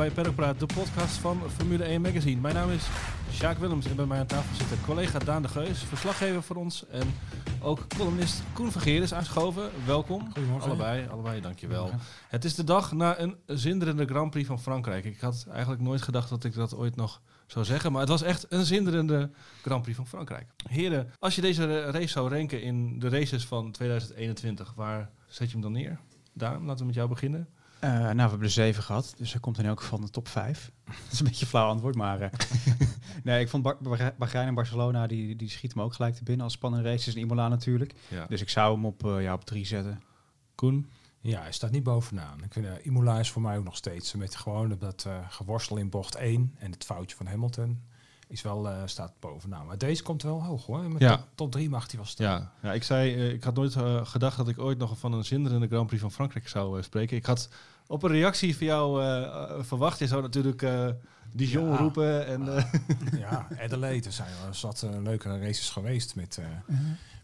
[0.00, 2.40] bij Peddelpraat, de podcast van Formule 1 Magazine.
[2.40, 2.88] Mijn naam is
[3.32, 6.56] Sjaak Willems en bij mij aan tafel zit de collega Daan de Geus, verslaggever voor
[6.56, 6.86] ons.
[6.86, 7.14] En
[7.62, 9.70] ook columnist Koen Vergeer is aangeschoven.
[9.86, 10.32] Welkom.
[10.32, 10.70] Goedemorgen.
[10.70, 11.90] Allebei, allebei, dankjewel.
[12.28, 15.04] Het is de dag na een zinderende Grand Prix van Frankrijk.
[15.04, 18.22] Ik had eigenlijk nooit gedacht dat ik dat ooit nog zou zeggen, maar het was
[18.22, 19.30] echt een zinderende
[19.62, 20.46] Grand Prix van Frankrijk.
[20.68, 25.52] Heren, als je deze race zou ranken in de races van 2021, waar zet je
[25.52, 26.00] hem dan neer?
[26.32, 27.48] Daan, laten we met jou beginnen.
[27.84, 30.10] Uh, nou, we hebben er zeven gehad, dus hij komt in elk geval in de
[30.10, 30.70] top vijf.
[30.84, 32.20] dat is een beetje een flauw antwoord, maar...
[32.20, 32.28] Uh,
[33.24, 36.44] nee, ik vond Bar Bahrein en Barcelona, die, die schieten me ook gelijk te binnen
[36.44, 37.14] als spannende races.
[37.14, 37.94] En Imola natuurlijk.
[38.08, 38.26] Ja.
[38.26, 40.02] Dus ik zou hem op, uh, ja, op drie zetten.
[40.54, 40.90] Koen?
[41.20, 42.44] Ja, hij staat niet bovenaan.
[42.44, 45.76] Ik vind, uh, Imola is voor mij ook nog steeds met gewoon dat uh, geworstel
[45.76, 47.82] in bocht 1 en het foutje van Hamilton
[48.30, 49.66] is wel uh, staat bovenaan.
[49.66, 50.82] Maar deze komt wel hoog hoor.
[50.90, 51.16] Met Ja.
[51.16, 52.26] top, top 3 mag hij wel staan.
[52.26, 55.12] Ja, ja ik zei, eh, ik had nooit eh, gedacht dat ik ooit nog van
[55.12, 57.16] een zinderende Grand Prix van Frankrijk zou eh, spreken.
[57.16, 57.48] Ik had
[57.90, 59.98] op een reactie van jou eh, eh, verwacht.
[59.98, 60.88] Je zou natuurlijk eh
[61.32, 61.76] Dijon Ja.
[61.76, 62.64] roepen en eh,
[63.20, 66.76] Ja, Adelaide er zijn er zat uh, leuke races geweest met, uh,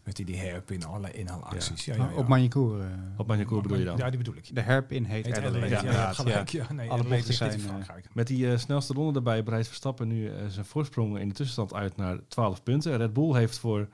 [0.03, 1.85] met die, die hairpin alle inhaalacties.
[1.85, 1.95] Ja.
[1.95, 2.15] Ja, ja, ja.
[2.15, 2.83] Op Magny-Cours.
[2.83, 3.97] uh, op bedoel je dan?
[3.97, 4.55] Ja, die bedoel ik.
[4.55, 5.77] de herpin heet, Heet Adelaide.
[5.77, 6.49] Adelaide, ja, gelijk.
[6.49, 6.73] Ja.
[6.73, 8.07] Nee, Alle Adelaide bochten zijn, in Frankrijk.
[8.13, 11.73] Met die eh, snelste ronde daarbij breidt Verstappen nu eh, zijn voorsprong in de tussenstand
[11.73, 12.97] uit naar 12 punten.
[12.97, 13.87] Red Bull heeft voor,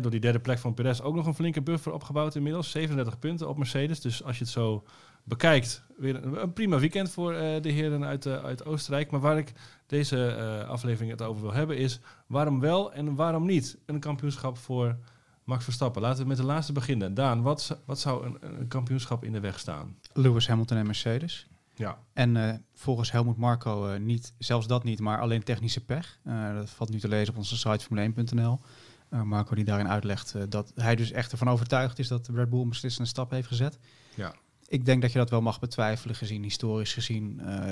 [0.00, 2.70] door die derde plek van Perez ook nog een flinke buffer opgebouwd inmiddels.
[2.70, 4.00] 37 punten op Mercedes.
[4.00, 4.84] Dus als je het zo
[5.24, 9.10] bekijkt, weer een, een prima weekend voor eh, de heren uit, eh, uit Oostenrijk.
[9.10, 9.52] Maar waar ik
[9.86, 14.58] deze eh, aflevering het over wil hebben is waarom wel en waarom niet een kampioenschap
[14.58, 14.96] voor
[15.44, 16.02] Max Verstappen.
[16.02, 17.14] Laten we met de laatste beginnen.
[17.14, 19.96] Daan, wat, wat zou een, een kampioenschap in de weg staan?
[20.12, 21.46] Lewis Hamilton en Mercedes.
[21.76, 26.18] Ja, En volgens Helmut Marco niet, zelfs dat niet, maar alleen technische pech.
[26.54, 28.60] Dat valt nu te lezen op onze site formule1.nl.
[29.08, 32.66] Eh, Marco die daarin uitlegt dat hij dus echt ervan overtuigd is dat Red Bull
[32.80, 33.78] een stap heeft gezet.
[34.14, 34.34] ja.
[34.74, 37.64] Ik denk dat je dat wel mag betwijfelen gezien, historisch gezien, eh,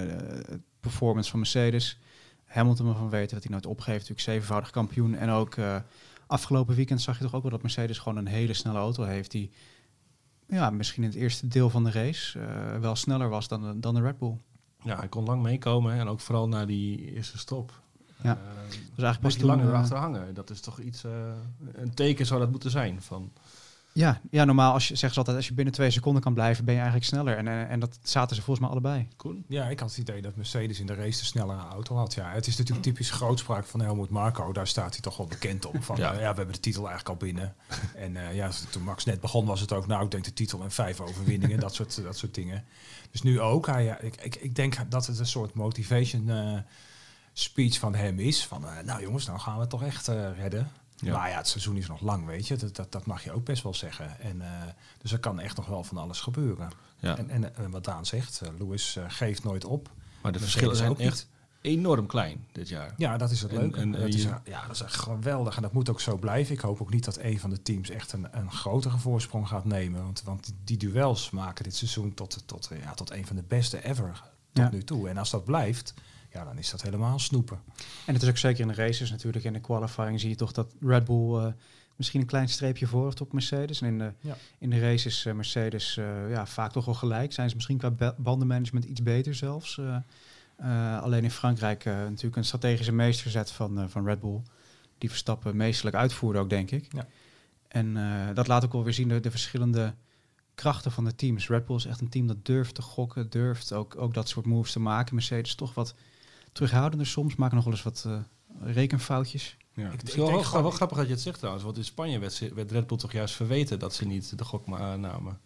[0.49, 1.99] het performance van Mercedes.
[2.45, 5.15] Hamilton ervan weten dat hij nooit opgeeft, natuurlijk zevenvoudig kampioen.
[5.15, 5.77] En ook eh,
[6.27, 9.31] afgelopen weekend zag je toch ook wel dat Mercedes gewoon een hele snelle auto heeft
[9.31, 9.51] die
[10.47, 13.79] ja, misschien in het eerste deel van de race eh, wel sneller was dan de,
[13.81, 14.37] dan de Red Bull.
[14.83, 17.81] Ja, hij kon lang meekomen en ook vooral na die eerste stop.
[18.23, 18.31] Ja.
[18.31, 20.35] Eh, Dus eigenlijk hij langer erachter hangen.
[20.35, 21.05] Dat is toch iets,
[21.73, 23.03] een teken zou dat moeten zijn.
[23.03, 23.33] Van,
[23.95, 26.65] Ja, ja, normaal als je, zeggen ze altijd, als je binnen twee seconden kan blijven,
[26.65, 27.37] ben je eigenlijk sneller.
[27.37, 29.09] En, eh, en dat zaten ze volgens mij allebei.
[29.49, 32.15] Ja, ik had het idee dat Mercedes in de race de snellere auto had.
[32.15, 34.53] Ja, het is natuurlijk typisch grootspraak van Helmut Marco.
[34.53, 35.85] Daar staat hij toch wel bekend op.
[35.85, 36.13] Van, Ja.
[36.13, 37.55] ja, we hebben de titel eigenlijk al binnen.
[37.97, 40.63] En eh, ja, toen Max net begon was het ook, nou, ik denk de titel
[40.63, 41.61] en vijf overwinningen.
[41.61, 42.65] dat, soort, dat soort dingen.
[43.11, 43.67] Dus nu ook.
[43.67, 46.59] Hij, ja, ik, ik, ik denk dat het een soort motivation eh,
[47.33, 48.47] speech van hem is.
[48.47, 50.71] Van, eh, nou jongens, nou gaan we het toch echt eh, redden.
[51.03, 51.17] Ja.
[51.17, 52.57] Maar ja, het seizoen is nog lang, weet je.
[52.57, 54.21] Dat, dat, dat mag je ook best wel zeggen.
[54.21, 54.49] En, eh,
[54.99, 56.71] dus er kan echt nog wel van alles gebeuren.
[56.99, 57.17] Ja.
[57.17, 59.91] En, en eh, wat Daan zegt, eh, Lewis eh, geeft nooit op.
[60.23, 61.29] Maar de verschillen zijn ook echt
[61.61, 62.95] enorm klein dit jaar.
[62.97, 63.81] Ja, dat is het leuke.
[63.81, 65.57] en, dat is, ja, dat is echt geweldig.
[65.57, 66.55] En dat moet ook zo blijven.
[66.55, 69.65] Ik hoop ook niet dat een van de teams echt een, een grotere voorsprong gaat
[69.65, 70.03] nemen.
[70.03, 73.85] Want, want die duels maken dit seizoen tot, tot, ja, tot een van de beste
[73.85, 74.71] ever tot Ja.
[74.71, 75.09] nu toe.
[75.09, 75.95] En als dat blijft,
[76.33, 77.61] ja, dan is dat helemaal snoepen.
[78.07, 79.45] En het is ook zeker in de races natuurlijk.
[79.45, 81.53] In de qualifying zie je toch dat Red Bull eh,
[81.97, 83.81] misschien een klein streepje voor heeft op Mercedes.
[83.81, 84.37] En in de, Ja.
[84.59, 87.33] in de races eh, Mercedes eh, ja, vaak toch wel gelijk.
[87.33, 89.81] Zijn ze misschien qua ba- bandenmanagement iets beter zelfs.
[91.01, 94.41] Alleen in Frankrijk natuurlijk een strategische meesterzet van, van Red Bull.
[94.99, 96.87] Die Verstappen meestelijk uitvoerde ook, denk ik.
[96.93, 97.07] Ja.
[97.69, 97.95] En
[98.35, 99.95] dat laat ook wel weer zien de, de verschillende
[100.55, 101.49] krachten van de teams.
[101.49, 104.47] Red Bull is echt een team dat durft te gokken, durft ook, ook dat soort
[104.47, 105.15] moves te maken.
[105.15, 105.95] Mercedes toch wat
[106.53, 108.19] terughoudender soms, maken nog wel eens wat eh,
[108.75, 109.57] rekenfoutjes.
[109.75, 109.87] Ja.
[109.87, 111.65] Ik- het is ik wel, denk wel, gewoon- wel grappig dat je het zegt trouwens.
[111.65, 114.67] Want in Spanje werd, werd Red Bull toch juist verweten dat ze niet de gok
[114.67, 115.39] ma- namen.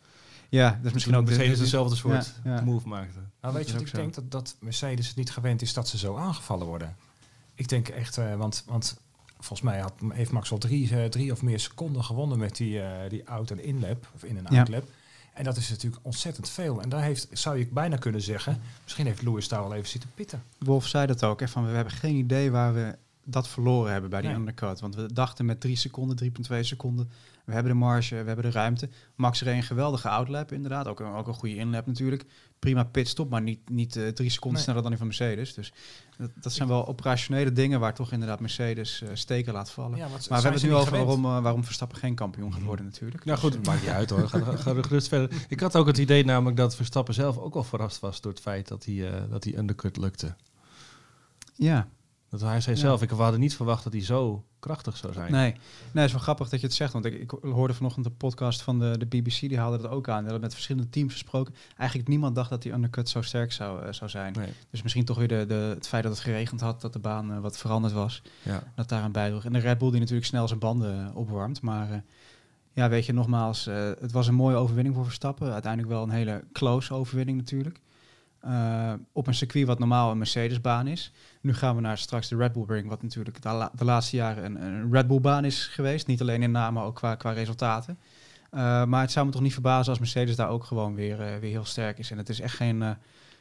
[0.49, 2.60] Ja, dat is misschien ook de- Mercedes de- dezelfde soort Ja, ja.
[2.63, 3.19] move maakte.
[3.41, 3.97] Nou, weet je wat ik zo.
[3.97, 4.15] denk?
[4.15, 6.97] Dat, dat Mercedes het niet gewend is dat ze zo aangevallen worden.
[7.54, 8.97] Ik denk echt, eh, want, want
[9.39, 12.80] volgens mij had, heeft Max al drie, eh, drie of meer seconden gewonnen met die,
[12.83, 14.65] eh, die out- en inlap, of in- en Ja.
[15.36, 16.83] En dat is natuurlijk ontzettend veel.
[16.83, 20.10] En daar heeft, zou je bijna kunnen zeggen, misschien heeft Lewis daar wel even zitten
[20.15, 20.42] pitten.
[20.59, 24.10] Wolf zei dat ook, hè, van we hebben geen idee waar we dat verloren hebben
[24.10, 24.38] bij die Nee.
[24.38, 24.80] undercut.
[24.80, 27.10] Want we dachten met 3 seconden, 3,2 seconden,
[27.44, 28.88] we hebben de marge, we hebben de ruimte.
[29.15, 32.24] Max reed een geweldige outlap inderdaad, ook een, ook een goede inlap natuurlijk.
[32.66, 34.63] Prima pitstop, maar niet, niet eh, drie seconden Nee.
[34.63, 35.54] sneller dan die van Mercedes.
[35.54, 35.72] Dus
[36.16, 39.98] dat, dat zijn wel operationele dingen waar toch inderdaad Mercedes eh, steken laat vallen.
[39.98, 42.84] Ja, maar we hebben het nu over waarom, eh, waarom Verstappen geen kampioen gaat worden
[42.84, 43.24] natuurlijk.
[43.24, 44.28] Nou Dus, goed, het maakt niet uit hoor.
[44.28, 45.45] Ga, ga, gerust verder.
[45.48, 48.41] Ik had ook het idee namelijk dat Verstappen zelf ook wel verrast was door het
[48.41, 50.34] feit dat hij, eh, dat hij undercut lukte.
[51.54, 51.89] Ja,
[52.31, 52.81] Dat hij zei Ja.
[52.83, 55.33] zelf, ik hadden niet verwacht dat hij zo krachtig zou zijn.
[55.33, 55.61] Nee, nee,
[55.93, 56.93] het is wel grappig dat je het zegt.
[56.93, 60.09] Want ik, ik hoorde vanochtend de podcast van de, de BBC, die haalde dat ook
[60.09, 60.15] aan.
[60.15, 61.55] Die hadden met verschillende teams gesproken.
[61.77, 64.33] Eigenlijk niemand dacht dat die undercut zo sterk zou, eh, zou zijn.
[64.33, 64.49] Nee.
[64.71, 67.33] Dus misschien toch weer de, de, het feit dat het geregend had, dat de baan
[67.33, 68.23] eh, wat veranderd was.
[68.43, 68.63] Ja.
[68.75, 69.45] Dat daaraan bijdroeg.
[69.45, 71.61] En de Red Bull die natuurlijk snel zijn banden eh, opwarmt.
[71.61, 72.03] Maar
[72.73, 73.65] ja, weet je, nogmaals,
[74.01, 75.53] het was een mooie overwinning voor Verstappen.
[75.53, 77.81] Uiteindelijk wel een hele close overwinning natuurlijk.
[78.41, 81.12] Eh, op een circuit wat normaal een Mercedes-baan is.
[81.41, 84.16] Nu gaan we naar straks de Red Bull Ring, wat natuurlijk de, la- de laatste
[84.16, 86.06] jaren een, een Red Bull-baan is geweest.
[86.06, 87.98] Niet alleen in naam, maar ook qua, qua resultaten.
[88.50, 91.36] Eh, maar het zou me toch niet verbazen als Mercedes daar ook gewoon weer, eh,
[91.38, 92.10] weer heel sterk is.
[92.10, 92.97] En het is echt geen,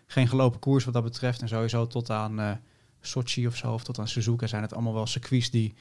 [0.08, 1.42] geen gelopen koers wat dat betreft.
[1.42, 2.60] En sowieso tot aan
[3.02, 5.74] Sochi of zo, of tot aan Suzuka zijn het allemaal wel circuits die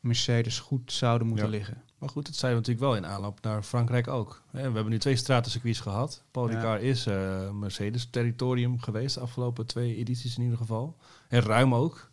[0.00, 1.50] Mercedes goed zouden moeten Ja.
[1.52, 1.82] liggen.
[2.00, 4.42] Maar goed, dat zijn we natuurlijk wel in aanloop naar Frankrijk ook.
[4.50, 6.22] Hè, We hebben nu twee stratencircuits gehad.
[6.30, 6.54] Paul Ja.
[6.56, 10.96] Ricard is eh, Mercedes-territorium geweest, de afgelopen twee edities in ieder geval.
[11.28, 12.10] En ruim ook.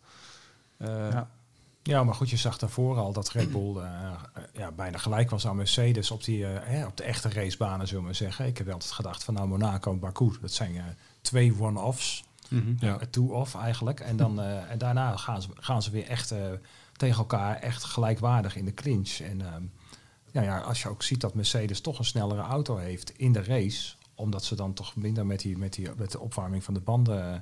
[0.76, 1.28] Eh, Ja.
[1.82, 4.10] Ja, maar goed, je zag daarvoor al dat Red Bull eh,
[4.52, 8.00] ja, bijna gelijk was aan Mercedes op, die, eh, hè, op de echte racebanen, zullen
[8.02, 8.46] we maar zeggen.
[8.46, 10.84] Ik heb altijd gedacht van nou Monaco en Baku, dat zijn eh,
[11.20, 12.24] twee one-offs,
[12.78, 12.98] Ja.
[12.98, 14.00] eh, two-off eigenlijk.
[14.00, 16.38] En, dan, eh, en daarna gaan ze, gaan ze weer echt eh,
[16.96, 19.18] tegen elkaar echt gelijkwaardig in de clinch.
[19.20, 19.62] En ehm,
[20.32, 23.42] ja, ja, als je ook ziet dat Mercedes toch een snellere auto heeft in de
[23.42, 26.80] race, omdat ze dan toch minder met, die, met, die, met de opwarming van de
[26.80, 27.40] banden eh,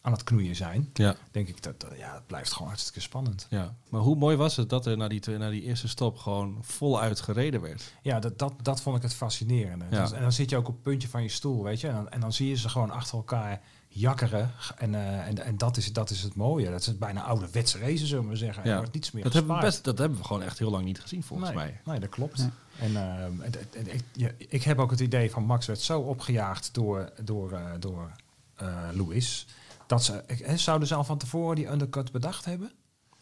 [0.00, 3.46] aan het knoeien zijn, Ja, denk ik dat ja, het blijft gewoon hartstikke spannend.
[3.50, 3.74] ja.
[3.88, 7.20] Maar hoe mooi was het dat er na die, na die eerste stop gewoon voluit
[7.20, 7.94] gereden werd?
[8.02, 9.84] Ja, dat, dat, dat vond ik het fascinerende.
[9.90, 10.02] Ja.
[10.02, 11.88] Dus- en dan zit je ook op het puntje van je stoel, weet je.
[11.88, 13.60] En dan, en dan zie je ze gewoon achter elkaar
[13.94, 14.50] jakkeren.
[14.76, 16.70] En, eh, en, en dat, is, dat is het mooie.
[16.70, 18.62] Dat is bijna ouderwetse racen, zullen we zeggen.
[18.64, 18.70] Ja.
[18.70, 20.84] Er wordt niets meer Dat hebben, we best, dat hebben we gewoon echt heel lang
[20.84, 21.80] niet gezien, volgens nee, mij.
[21.84, 22.38] Nee, dat klopt.
[22.38, 22.48] Nee.
[22.78, 26.00] En ehm, het- het- het- ik, ik heb ook het idee van Max werd zo
[26.00, 28.10] opgejaagd door, door, eh, door
[28.56, 29.46] eh, Lewis.
[29.86, 32.72] Dat ze, ik, hè, zouden ze al van tevoren die undercut bedacht hebben?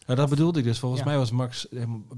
[0.05, 0.79] Ja, dat bedoelde ik dus.
[0.79, 1.07] Volgens Ja.
[1.07, 1.67] mij was Max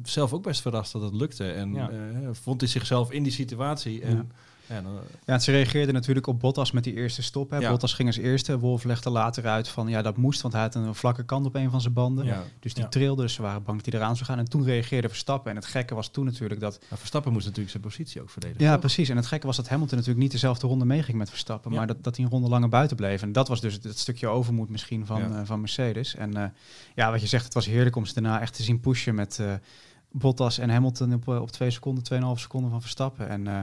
[0.03, 1.51] zelf ook best verrast dat het lukte.
[1.51, 1.89] En Ja.
[1.89, 1.97] eh,
[2.31, 4.01] vond hij zichzelf in die situatie.
[4.01, 4.31] En,
[4.69, 4.81] ja.
[4.81, 4.93] dan,
[5.25, 7.49] Ja, en ze reageerden natuurlijk op Bottas met die eerste stop.
[7.49, 7.57] Hè.
[7.57, 7.69] Ja.
[7.69, 8.59] Bottas ging als eerste.
[8.59, 11.55] Wolf legde later uit van ja, dat moest, want hij had een vlakke kant op
[11.55, 12.25] een van zijn banden.
[12.25, 12.43] ja.
[12.59, 12.89] Dus die Ja.
[12.89, 14.37] trilde, dus ze waren bang dat hij eraan zou gaan.
[14.39, 15.49] En toen reageerde Verstappen.
[15.51, 16.79] En het gekke was toen natuurlijk dat...
[16.89, 18.63] Maar Verstappen moest natuurlijk zijn positie ook verdedigen.
[18.63, 18.79] Ja, toch?
[18.79, 19.09] precies.
[19.09, 21.71] En het gekke was dat Hamilton natuurlijk niet dezelfde ronde meeging met Verstappen.
[21.71, 21.77] Ja.
[21.77, 23.21] Maar dat, dat hij een ronde langer buiten bleef.
[23.21, 25.39] En dat was dus het, het stukje overmoed misschien van, Ja.
[25.39, 26.15] eh, van Mercedes.
[26.15, 26.49] En eh,
[26.95, 29.39] ja, wat je zegt, het was heerlijk om ze daarna echt te zien pushen met
[29.39, 29.53] eh,
[30.11, 33.29] Bottas en Hamilton op, op twee seconden, 2,5 seconden van Verstappen.
[33.29, 33.59] En eh,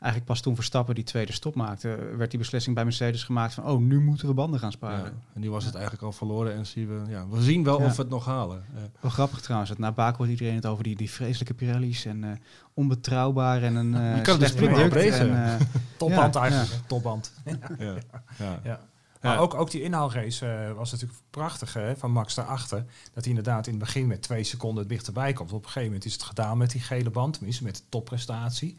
[0.00, 3.64] eigenlijk pas toen Verstappen die tweede stop maakte, werd die beslissing bij Mercedes gemaakt van,
[3.64, 5.04] oh, nu moeten we banden gaan sparen.
[5.04, 7.80] Ja, en nu was het eigenlijk al verloren en zien we, ja, we zien wel
[7.80, 7.86] Ja.
[7.86, 8.64] of we het nog halen.
[8.74, 12.04] Eh, Wel grappig trouwens, dat na Baku hoort iedereen het over die, die vreselijke Pirelli's
[12.04, 12.30] en eh,
[12.74, 14.94] onbetrouwbaar en een eh Je kan het dus slecht prima product.
[15.14, 15.34] opracen.
[15.44, 15.58] En,
[15.98, 16.86] Topband Ja, eigenlijk.
[16.86, 17.32] Topband.
[17.44, 17.56] ja.
[17.78, 17.94] Ja.
[18.38, 18.60] Ja.
[18.64, 18.80] Ja.
[19.28, 22.84] Maar ook, ook die inhaalrace eh, was natuurlijk prachtig hè, van Max daarachter.
[23.14, 25.52] Dat hij inderdaad in het begin met twee seconden dichterbij komt.
[25.52, 27.34] Op een gegeven moment is het gedaan met die gele band.
[27.34, 28.76] Tenminste met de topprestatie.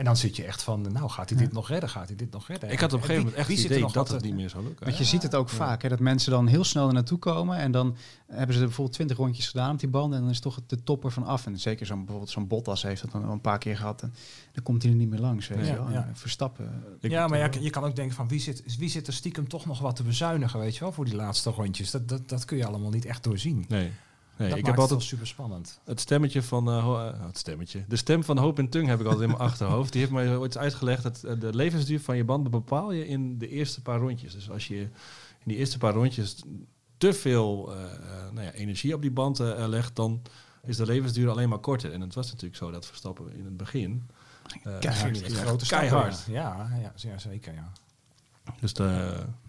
[0.00, 1.88] En dan zit je echt van, nou gaat hij dit nog redden?
[1.88, 2.70] Gaat hij dit nog redden?
[2.70, 4.64] Ik had op een En gegeven moment echt het idee dat het niet meer zou
[4.64, 4.84] lukken.
[4.86, 7.56] Want je ziet het ook vaak, hè, dat mensen dan heel snel er naartoe komen
[7.58, 10.40] en dan hebben ze er bijvoorbeeld 20 rondjes gedaan op die banden en dan is
[10.40, 11.46] toch het de topper van af.
[11.46, 14.14] En zeker zo'n bijvoorbeeld zo'n Bottas heeft dat dan een paar keer gehad en
[14.52, 15.48] dan komt hij er niet meer langs.
[15.48, 16.04] Weet Ja, je wel.
[16.12, 16.82] Verstappen.
[17.00, 19.48] Ik- ja, maar ja, je kan ook denken van wie zit, wie zit er stiekem
[19.48, 21.90] toch nog wat te bezuinigen, weet je wel, voor die laatste rondjes.
[21.90, 23.64] Dat, dat, dat kun je allemaal niet echt doorzien.
[23.68, 23.90] Nee.
[24.40, 25.80] Nee dat ik maakt heb altijd super spannend.
[25.84, 26.68] het stemmetje van...
[26.68, 27.84] eh, eh, het stemmetje.
[27.88, 29.92] De stem van Hoop en Tung heb ik altijd in mijn achterhoofd.
[29.92, 33.38] Die heeft mij ooit uitgelegd dat eh, de levensduur van je banden bepaal je in
[33.38, 34.32] de eerste paar rondjes.
[34.32, 36.42] Dus als je in die eerste paar rondjes
[36.98, 37.72] te veel
[38.32, 40.22] nou ja, energie op die band legt, dan
[40.62, 41.92] is de levensduur alleen maar korter.
[41.92, 44.08] En het was natuurlijk zo dat Verstappen in het begin...
[44.80, 45.66] Keihard.
[45.66, 46.24] keihard.
[46.28, 47.54] Ja, ja, ja, zeker.
[47.54, 47.72] Ja.
[48.60, 48.82] Dus de,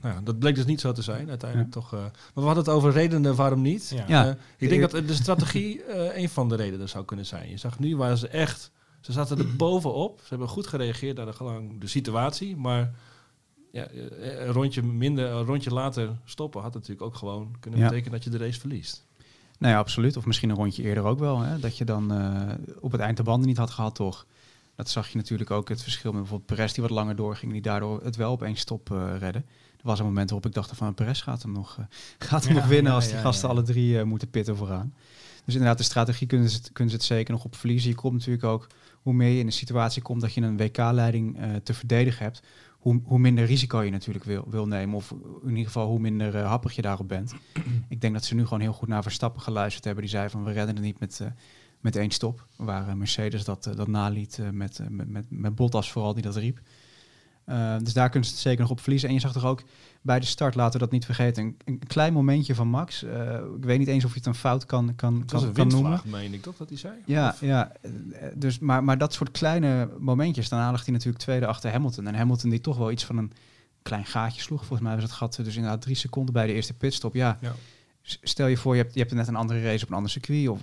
[0.02, 1.94] nou ja, dat bleek dus niet zo te zijn uiteindelijk toch.
[1.94, 3.94] eh, maar we hadden het over redenen waarom niet.
[4.08, 4.26] Ja.
[4.28, 7.50] Eh, ik denk dat de strategie eh, een van de redenen zou kunnen zijn.
[7.50, 8.72] Je zag nu waar ze echt,
[9.02, 10.20] ze zaten er bovenop.
[10.20, 12.94] Ze hebben goed gereageerd naar de, gewoon de situatie, maar
[13.72, 17.86] ja, eh, een rondje minder, een rondje later stoppen had natuurlijk ook gewoon kunnen Ja.
[17.88, 19.06] betekenen dat je de race verliest.
[19.60, 20.18] Nou ja, absoluut.
[20.18, 21.40] Of misschien een rondje eerder ook wel.
[21.40, 21.60] Hè?
[21.60, 24.26] Dat je dan eh, op het eind de banden niet had gehad, toch?
[24.82, 27.62] Dat zag je natuurlijk ook het verschil met bijvoorbeeld Perez die wat langer doorging, die
[27.62, 29.40] daardoor het wel op één stop eh redde.
[29.78, 31.86] Er was een moment waarop ik dacht van Perez gaat hem nog, eh,
[32.30, 34.58] gaat hem Ja, nog winnen ja, als die ja, gasten alle drie eh, moeten pitten
[34.58, 34.94] vooraan.
[35.46, 37.90] Dus inderdaad, de strategie kunnen ze, het- kunnen ze het zeker nog op verliezen.
[37.90, 38.68] Je komt natuurlijk ook,
[39.02, 42.42] hoe meer je in de situatie komt dat je een WK-leiding eh, te verdedigen hebt,
[42.80, 44.96] hoe, hoe minder risico je natuurlijk wil, wil nemen.
[44.96, 45.12] Of
[45.44, 47.34] in ieder geval hoe minder eh, happig je daarop bent.
[47.90, 50.04] ik denk dat ze nu gewoon heel goed naar Verstappen geluisterd hebben.
[50.04, 51.28] Die zei van we redden het niet met, eh,
[51.82, 52.46] met één stop.
[52.56, 56.24] Waar eh, Mercedes dat, eh, dat naliet eh, met, met, met, met Bottas vooral die
[56.24, 56.60] dat riep.
[57.46, 59.08] Uh, dus daar kunnen ze het zeker nog op verliezen.
[59.10, 59.64] En je zag toch ook
[60.02, 63.04] bij de start, laten we dat niet vergeten, een, een klein momentje van Max.
[63.04, 65.68] Uh, ik weet niet eens of je het een fout kan, kan, kan, een kan
[65.68, 66.02] noemen.
[66.06, 66.94] meen ik toch dat hij zei?
[67.06, 67.72] Ja, Of- ja
[68.36, 72.08] dus, maar, maar dat soort kleine momentjes, daarna lag hij natuurlijk tweede achter Hamilton.
[72.08, 73.32] En Hamilton die toch wel iets van een
[73.82, 74.60] klein gaatje sloeg.
[74.66, 77.14] Volgens mij was het gat dus inderdaad drie seconden bij de eerste pitstop.
[77.14, 77.54] Ja, Ja.
[78.02, 80.48] stel je voor, je hebt, je hebt net een andere race op een ander circuit.
[80.48, 80.62] Of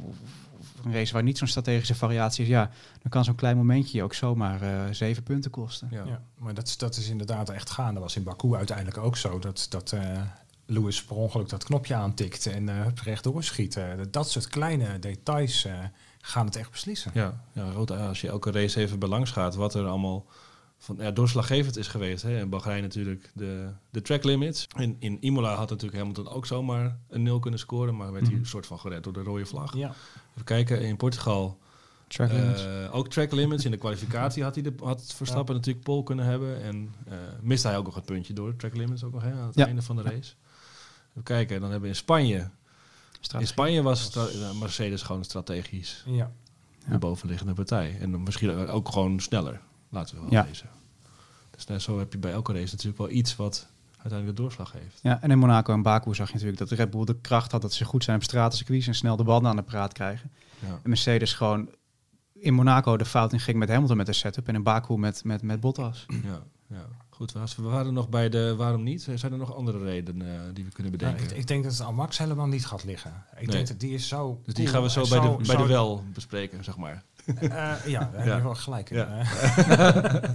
[0.84, 2.50] een race waar niet zo'n strategische variatie is.
[2.50, 2.70] Ja,
[3.02, 5.88] dan kan zo'n klein momentje je ook zomaar eh, zeven punten kosten.
[5.90, 6.04] Ja.
[6.04, 7.92] Ja, maar dat, is- dat is inderdaad echt gaande.
[7.94, 9.38] Dat was in Baku uiteindelijk ook zo.
[9.38, 10.20] Dat, dat eh,
[10.66, 13.76] Lewis per ongeluk dat knopje aantikt en eh rechtdoor schiet.
[13.76, 15.72] Eh, dat- soort kleine details eh,
[16.20, 17.10] gaan het echt beslissen.
[17.14, 20.24] Ja, ja rood, als je elke race even belangs gaat, wat er allemaal
[20.78, 22.22] van, ja, doorslaggevend is geweest.
[22.22, 22.40] Hè.
[22.40, 24.66] In Bahrein natuurlijk de, de track limits.
[24.76, 28.32] In, in Imola had natuurlijk Hamilton ook zomaar een nul kunnen scoren, maar werd hij
[28.32, 28.42] Mhm.
[28.42, 29.74] een soort van gered door de rode vlag.
[29.76, 29.88] Ja,
[30.32, 31.58] Even kijken, in Portugal
[32.08, 33.64] Track eh, ook track limits.
[33.64, 36.62] In de kwalificatie had, hij de, had Verstappen natuurlijk pole kunnen hebben.
[36.62, 39.46] En eh, miste hij ook nog het puntje door track limits ook nog hè, aan
[39.46, 39.66] het Ja.
[39.66, 40.34] einde van de race.
[41.10, 42.50] Even kijken, dan hebben we in Spanje.
[43.38, 43.46] In.
[43.46, 44.22] Spanje was eh,
[44.60, 46.32] Mercedes gewoon strategisch ja.
[46.88, 47.96] de bovenliggende partij.
[48.00, 50.44] En misschien ook gewoon sneller, laten we wel Ja.
[50.44, 50.68] wezen.
[51.50, 53.66] Dus net zo heb je bij elke race natuurlijk wel iets wat
[53.98, 54.98] uiteindelijk de doorslag heeft.
[55.02, 57.62] Ja, en in Monaco en Baku zag je natuurlijk dat Red Bull de kracht had
[57.62, 60.30] dat ze goed zijn op stratencircuits en snel de banden aan de praat krijgen.
[60.58, 60.68] Ja.
[60.82, 61.68] En Mercedes gewoon
[62.32, 65.24] in Monaco de fout in ging met Hamilton met de setup en in Baku met,
[65.24, 66.06] met, met Bottas.
[66.24, 66.86] Ja, ja.
[67.10, 69.02] Goed, we we waren nog bij de waarom niet.
[69.14, 71.24] Zijn er nog andere redenen eh, die we kunnen Ja, bedenken?
[71.24, 73.24] ik, ik denk dat het aan Max helemaal niet gaat liggen.
[73.30, 73.46] Ik Nee.
[73.46, 74.40] denk dat die is zo.
[74.44, 77.04] dus die cool gaan we zo bij, de, bij zo- de wel bespreken, zeg maar.
[77.40, 78.36] Eh, ja, daar heb Ja.
[78.36, 78.90] je wel gelijk.
[78.90, 78.96] in.
[78.96, 79.18] Ja.
[79.18, 80.22] Eh.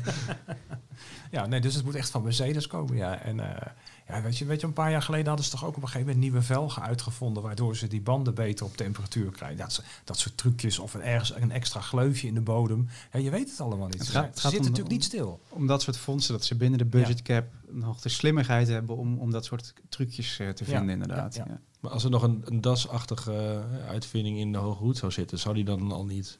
[1.31, 2.95] ja, nee, dus het moet echt van Mercedes komen.
[2.95, 3.19] Ja.
[3.19, 3.67] En eh,
[4.07, 5.87] ja, weet, je, weet je, een paar jaar geleden hadden ze toch ook op een
[5.87, 9.57] gegeven moment nieuwe velgen uitgevonden, waardoor ze die banden beter op temperatuur krijgen.
[9.57, 12.89] Dat, soort- dat soort trucjes of een, ergens een extra gleufje in de bodem.
[13.11, 13.97] Ja, je weet het allemaal niet.
[13.97, 15.39] Het Ze, gaat- ze zitten om- natuurlijk niet stil.
[15.49, 19.31] Om dat soort fondsen, dat ze binnen de budgetcap nog de slimmigheid hebben om, om
[19.31, 21.35] dat soort trucjes eh, te Ja, vinden inderdaad.
[21.35, 21.59] ja, Ja, ja.
[21.79, 25.55] Maar als er nog een, een DAS-achtige uitvinding in de hoge hoed zou zitten, zou
[25.55, 26.39] die dan al niet...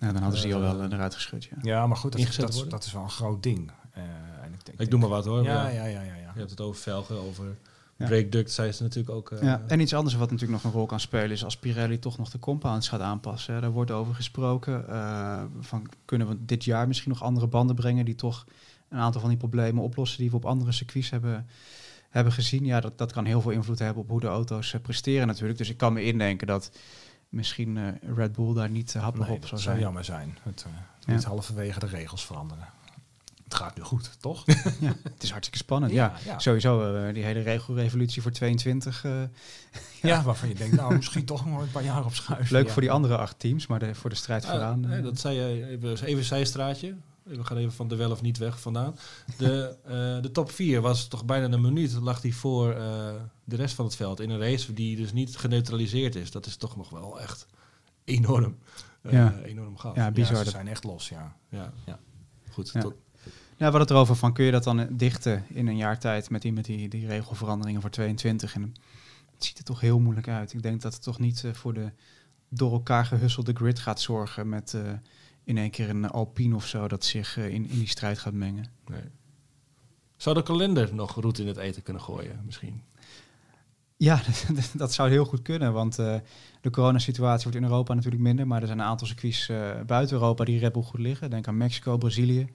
[0.00, 1.44] Ja, dan hadden ze die al Eh, wel eh, eruit geschud.
[1.44, 1.56] Ja.
[1.62, 3.70] Ja, maar goed, dat, dat, dat is wel een groot ding.
[3.92, 4.02] Eh,
[4.42, 5.42] en ik, denk, Ik doe maar wat hoor.
[5.42, 6.02] Ja, ja, ja, ja.
[6.02, 6.30] ja.
[6.34, 7.56] Je hebt het over velgen, over
[7.96, 8.06] Ja.
[8.06, 9.30] brake duct, zei ze natuurlijk ook.
[9.30, 11.98] eh, Ja, en iets anders wat natuurlijk nog een rol kan spelen is als Pirelli
[11.98, 13.54] toch nog de compounds gaat aanpassen.
[13.54, 13.60] hè.
[13.60, 14.88] Daar wordt over gesproken.
[14.88, 18.46] eh, van kunnen we dit jaar misschien nog andere banden brengen die toch
[18.88, 21.46] een aantal van die problemen oplossen die we op andere circuits hebben,
[22.10, 22.64] hebben gezien.
[22.64, 25.58] Ja, dat, dat kan heel veel invloed hebben op hoe de auto's eh, presteren natuurlijk.
[25.58, 26.70] Dus ik kan me indenken dat
[27.30, 29.78] misschien eh, Red Bull daar niet uh, happig Nee, op zou zou zijn.
[29.78, 30.38] jammer zijn.
[30.42, 30.72] Het, eh,
[31.06, 31.12] Ja.
[31.14, 32.68] Niet halverwege de regels veranderen.
[33.44, 34.44] Het gaat nu goed, toch?
[34.80, 35.92] Ja, het is hartstikke spannend.
[35.92, 36.38] Ja, ja.
[36.38, 39.04] sowieso eh, die hele regelrevolutie voor 22.
[39.04, 39.12] eh,
[40.02, 42.52] Ja, waarvan je denkt, nou, misschien toch nog een paar jaar op schuiven.
[42.56, 42.72] leuk ja.
[42.72, 44.80] voor die andere acht teams, maar de, voor de strijd vooraan.
[44.80, 46.94] nee, eh, dat zei je even, even zijstraatje.
[47.36, 48.96] We gaan even van de wel of niet weg vandaan.
[49.38, 53.56] De, eh, de top 4 was toch bijna een minuut, lag die voor eh, de
[53.56, 54.20] rest van het veld.
[54.20, 56.30] In een race die dus niet geneutraliseerd is.
[56.30, 57.46] Dat is toch nog wel echt
[58.04, 58.56] enorm.
[59.02, 59.38] eh, Ja.
[59.44, 59.96] Enorm gaaf.
[59.96, 60.32] Ja, bizar.
[60.32, 61.36] Ja, ze dat- zijn echt los, ja.
[61.48, 61.72] ja.
[62.50, 62.80] Goed, Ja.
[62.80, 62.94] tot-
[63.24, 66.30] Ja, we hadden het erover van kun je dat dan dichten in een jaar tijd
[66.30, 68.54] met die, met die, die regelveranderingen voor 22.
[68.54, 68.74] En
[69.34, 70.52] het ziet er toch heel moeilijk uit.
[70.52, 71.90] Ik denk dat het toch niet voor de
[72.48, 74.82] door elkaar gehusselde grid gaat zorgen met eh,
[75.50, 78.32] in één keer een Alpine of zo dat zich eh, in, in die strijd gaat
[78.32, 78.64] mengen.
[78.86, 79.00] nee.
[80.16, 82.82] Zou de kalender nog roet in het eten kunnen gooien, misschien?
[83.96, 84.22] Ja,
[84.72, 86.14] dat zou heel goed kunnen, want eh,
[86.60, 90.16] de coronasituatie wordt in Europa natuurlijk minder, maar er zijn een aantal circuits eh, buiten
[90.16, 91.30] Europa die Red Bull goed liggen.
[91.30, 92.48] Denk aan Mexico, Brazilië,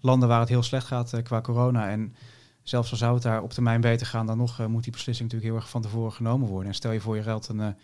[0.00, 1.90] landen waar het heel slecht gaat qua corona.
[1.90, 2.14] En
[2.62, 5.52] zelfs al zou het daar op termijn beter gaan, dan nog moet die beslissing natuurlijk
[5.52, 6.68] heel erg van tevoren genomen worden.
[6.68, 7.74] En stel je voor je ruilt een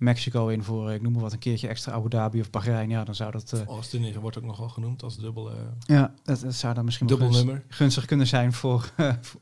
[0.00, 2.88] Mexico in voor, eh, ik noem maar wat, een keertje extra Abu Dhabi of Bahrein,
[2.90, 5.56] ja, dan zou dat, eh, Austin is, wordt ook nog wel genoemd als dubbel, eh,
[5.80, 7.66] ja, dat, dat zou dan misschien wel dubbel gunst- nummer.
[7.74, 8.92] gunstig kunnen zijn voor,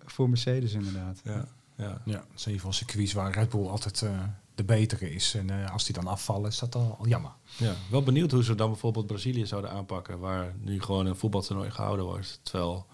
[0.04, 1.20] voor Mercedes inderdaad.
[1.24, 1.44] Ja,
[1.76, 2.00] ja.
[2.04, 4.10] Ja, is ieder geval circuits waar Red Bull altijd eh,
[4.54, 5.34] de betere is.
[5.34, 7.30] En eh, als die dan afvallen, is dat al, al jammer.
[7.56, 11.70] Ja, wel benieuwd hoe ze dan bijvoorbeeld Brazilië zouden aanpakken, waar nu gewoon een voetbaltoernooi
[11.70, 12.40] gehouden wordt.
[12.42, 12.86] Terwijl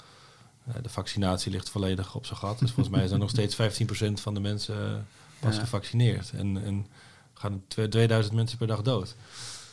[0.66, 2.59] eh, de vaccinatie ligt volledig op zijn gat.
[2.59, 5.06] Dus volgens mij zijn nog steeds 15% van de mensen
[5.40, 5.61] pas Ja.
[5.61, 6.30] gevaccineerd.
[6.33, 6.87] En, en
[7.34, 9.14] gaan twe- 2000 mensen per dag dood.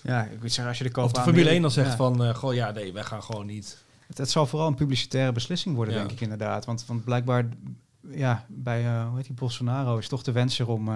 [0.04, 1.96] Ja, ik moet zeggen, als je de Of Copa de Formule 1 dan zegt ja.
[1.96, 3.84] van, eh, goh ja, nee, wij gaan gewoon niet.
[4.08, 6.00] Het, het zal vooral een publicitaire beslissing worden, Ja.
[6.00, 6.66] denk ik inderdaad.
[6.66, 7.50] Want, want blijkbaar,
[8.12, 10.96] ja, bij uh, hoe heet die Bolsonaro is toch de wens er om, uh,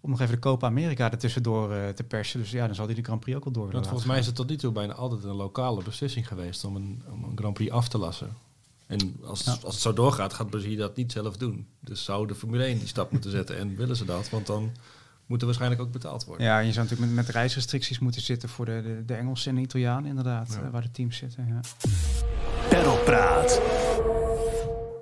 [0.00, 2.40] om nog even de Copa America er tussendoor uh, te persen.
[2.40, 4.18] Dus ja, dan zal hij de Grand Prix ook al door willen Want volgens mij
[4.18, 7.36] is het tot nu toe bijna altijd een lokale beslissing geweest om een, om een
[7.38, 8.36] Grand Prix af te lassen.
[8.86, 9.50] En als, Ja.
[9.52, 11.66] als het zo doorgaat, gaat Brazilië dat niet zelf doen.
[11.80, 14.30] Dus zou de Formule 1 die stap moeten zetten en willen ze dat?
[14.30, 14.72] Want dan
[15.28, 16.46] moet er waarschijnlijk ook betaald worden.
[16.46, 19.50] Ja, en je zou natuurlijk met, met reisrestricties moeten zitten voor de, de, de Engelsen
[19.50, 20.62] en de Italianen inderdaad, Ja.
[20.66, 21.46] eh, waar de teams zitten.
[21.46, 21.60] Ja.
[22.68, 23.60] Perlpraat.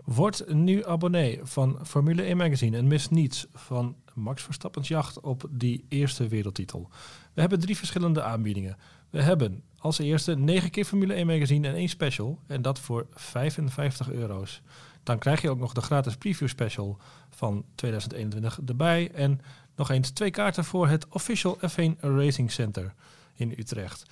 [0.04, 5.46] Word nu abonnee van Formule 1 Magazine en mis niets van Max Verstappen's jacht op
[5.50, 6.88] die eerste wereldtitel.
[7.34, 8.76] We hebben drie verschillende aanbiedingen.
[9.10, 12.38] We hebben als eerste 9 keer Formule 1 Magazine en één special.
[12.46, 14.62] En dat voor 55 euro's.
[15.02, 16.98] Dan krijg je ook nog de gratis preview special
[17.30, 19.10] van 2021 erbij.
[19.12, 19.40] En
[19.76, 22.94] nog eens twee kaarten voor het Official F1 Racing Center
[23.34, 24.04] in Utrecht.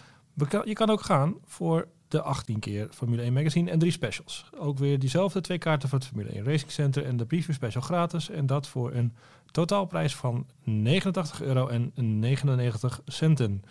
[0.64, 4.50] Je kan ook gaan voor de 18 keer Formule 1 Magazine en drie specials.
[4.59, 7.83] Ook weer diezelfde twee kaarten voor het Formule 1 Racing Center en de preview special
[7.83, 8.30] gratis.
[8.30, 9.14] En dat voor een
[9.50, 13.62] totaalprijs van 89 euro en 99 centen.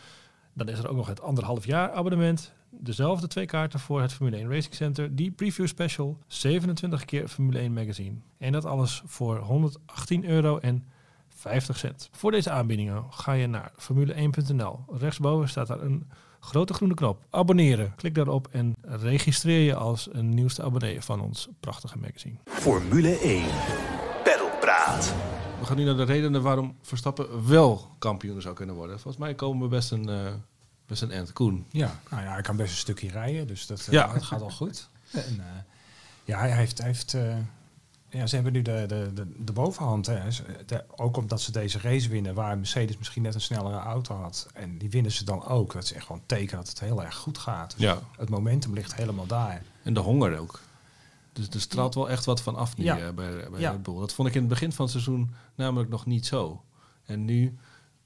[0.54, 2.54] Dan is er ook nog het anderhalf jaar abonnement.
[2.70, 5.16] Dezelfde twee kaarten voor het Formule 1 Racing Center.
[5.16, 6.18] Die preview special.
[6.28, 8.16] 27 keer Formule 1 magazine.
[8.38, 10.86] En dat alles voor 118 euro en
[11.44, 12.10] 50 cent.
[12.12, 14.80] Voor deze aanbiedingen ga je naar formule1.nl.
[14.92, 16.10] Rechtsboven staat daar een
[16.40, 17.22] grote groene knop.
[17.30, 17.94] Abonneren.
[17.96, 22.36] Klik daarop en registreer je als een nieuwste abonnee van ons prachtige magazine.
[22.46, 23.44] Formule 1.
[24.24, 25.14] Peddelpraat.
[25.60, 29.00] We gaan nu naar de redenen waarom Verstappen wel kampioen zou kunnen worden.
[29.00, 30.34] Volgens mij komen we best een, eh,
[30.88, 31.34] best een end.
[31.34, 31.66] Koen.
[31.70, 34.14] Ja, nou ja, hij kan best een stukje rijden, dus dat, eh, Ja.
[34.14, 34.90] dat gaat al goed.
[35.12, 35.46] En, eh,
[36.24, 37.36] ja, hij heeft, hij heeft eh,
[38.14, 40.06] ja, ze hebben nu de, de, de, de bovenhand.
[40.06, 40.20] Hè.
[40.96, 44.48] Ook omdat ze deze race winnen, waar Mercedes misschien net een snellere auto had.
[44.54, 45.74] En die winnen ze dan ook.
[45.74, 47.72] Dat is echt gewoon een teken dat het heel erg goed gaat.
[47.72, 48.00] Dus Ja.
[48.18, 49.62] Het momentum ligt helemaal daar.
[49.84, 50.60] En de honger ook.
[51.34, 52.98] Dus er straalt wel echt wat van af nu Ja.
[52.98, 53.72] eh, bij, bij Ja.
[53.72, 54.00] Red Bull.
[54.00, 56.64] Dat vond ik in het begin van het seizoen namelijk nog niet zo.
[57.06, 57.58] En nu,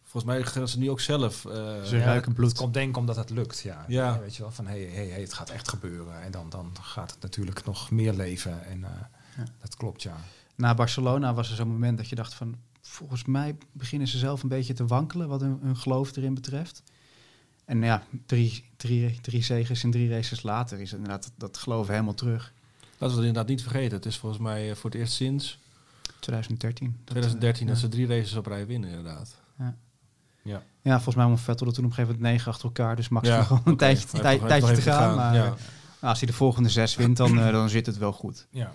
[0.04, 1.46] volgens mij gaan ze nu ook zelf...
[1.46, 2.50] eh, Ze ruiken bloed.
[2.50, 3.60] Het komt denk ik omdat het lukt.
[3.60, 3.86] Ja.
[3.88, 4.20] Ja.
[4.20, 6.22] Weet je wel, van hey, hey, hey, het gaat echt gebeuren.
[6.22, 8.66] En dan, dan gaat het natuurlijk nog meer leven.
[8.66, 8.90] En eh,
[9.38, 9.44] Ja.
[9.60, 10.18] dat klopt, ja.
[10.56, 12.56] Na Barcelona was er zo'n moment dat je dacht van...
[12.82, 16.84] Volgens mij beginnen ze zelf een beetje te wankelen wat hun, hun geloof erin betreft.
[17.66, 21.88] En ja, drie, drie, drie zegens en drie races later is inderdaad dat, dat geloof
[21.88, 22.54] helemaal terug.
[22.82, 23.98] Laten we het inderdaad niet vergeten.
[23.98, 25.60] Het is volgens mij eh, voor het eerst sinds
[26.20, 26.88] 2013.
[26.88, 27.88] Dat, 2013 eh, dat ja.
[27.90, 29.36] ze drie races op rij winnen inderdaad.
[30.44, 30.64] ja.
[30.82, 32.96] Ja, volgens mij won Vettel er toen op een gegeven moment negen achter elkaar.
[32.96, 35.16] Dus Max Ja, nog gewoon een tijdje, tij- te gaan.
[35.16, 35.56] Maar eh, nou,
[36.02, 38.48] als hij de volgende zes wint, dan, eh, dan zit het wel goed.
[38.52, 38.74] ja.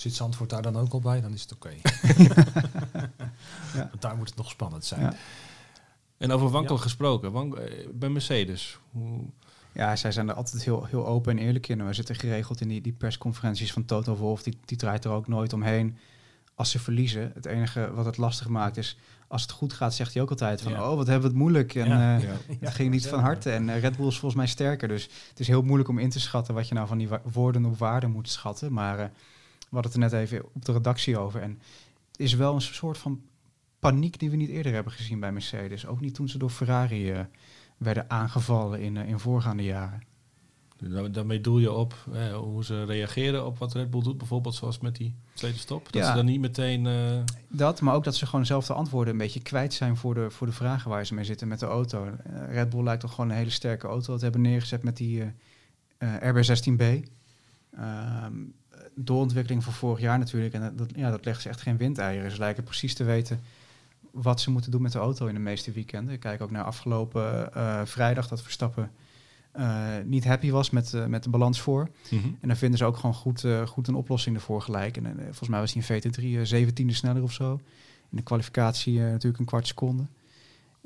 [0.00, 1.70] Zit Zandvoort daar dan ook al bij, dan is het oké.
[3.74, 3.88] Ja.
[3.90, 5.00] Want Daar moet het nog spannend zijn.
[5.00, 5.14] Ja.
[6.18, 6.82] En over wankel Ja.
[6.82, 7.32] gesproken.
[7.32, 8.78] Wank- eh, bij Mercedes.
[8.90, 9.20] Hoe,
[9.72, 11.86] Ja, zij zijn er altijd heel, heel open en eerlijk in.
[11.86, 14.42] We zitten geregeld in die, die persconferenties van Toto Wolff.
[14.42, 15.96] Die, die draait er ook nooit omheen.
[16.54, 18.96] Als ze verliezen, het enige wat het lastig maakt is...
[19.28, 20.72] als het goed gaat, zegt hij ook altijd van...
[20.72, 20.90] Ja.
[20.90, 21.74] oh, wat hebben we het moeilijk.
[21.74, 22.16] En Ja.
[22.16, 22.56] eh, ja.
[22.60, 23.50] het ging niet van harte.
[23.50, 24.88] En eh, Red Bull is volgens mij sterker.
[24.88, 26.54] Dus het is heel moeilijk om in te schatten...
[26.54, 28.72] wat je nou van die wa- woorden op waarde moet schatten.
[28.72, 29.06] Maar eh,
[29.70, 31.40] we hadden het er net even op de redactie over.
[31.42, 31.50] En
[32.10, 33.20] het is wel een soort van
[33.78, 35.86] paniek die we niet eerder hebben gezien bij Mercedes.
[35.86, 37.20] Ook niet toen ze door Ferrari eh,
[37.76, 40.02] werden aangevallen in, eh, in voorgaande jaren.
[40.76, 44.18] Daar- Daarmee doel je op eh, hoe ze reageren op wat Red Bull doet.
[44.18, 45.92] Bijvoorbeeld zoals met die tweede stop.
[45.92, 46.08] Dat Ja.
[46.08, 46.88] ze dan niet meteen...
[47.48, 50.30] Dat, maar ook dat ze gewoon zelf de antwoorden een beetje kwijt zijn voor de,
[50.30, 52.08] voor de vragen waar ze mee zitten met de auto.
[52.48, 55.22] Red Bull lijkt toch gewoon een hele sterke auto te hebben neergezet met die
[55.98, 57.08] eh, eh, RB16B.
[57.76, 58.32] Ehm,
[58.94, 60.54] doorontwikkeling van vorig jaar natuurlijk.
[60.54, 62.30] En dat, ja, dat legt ze echt geen windeieren.
[62.30, 63.40] Ze lijken precies te weten
[64.10, 66.14] wat ze moeten doen met de auto in de meeste weekenden.
[66.14, 68.90] Ik kijk ook naar afgelopen eh, vrijdag dat Verstappen
[69.52, 71.88] eh, niet happy was met, eh, met de balans voor.
[72.40, 74.96] En dan vinden ze ook gewoon goed, goed een oplossing ervoor gelijk.
[74.96, 77.60] En volgens mij was hij in VT3 eh, 17e sneller of zo.
[78.10, 80.02] In de kwalificatie natuurlijk een kwart seconde.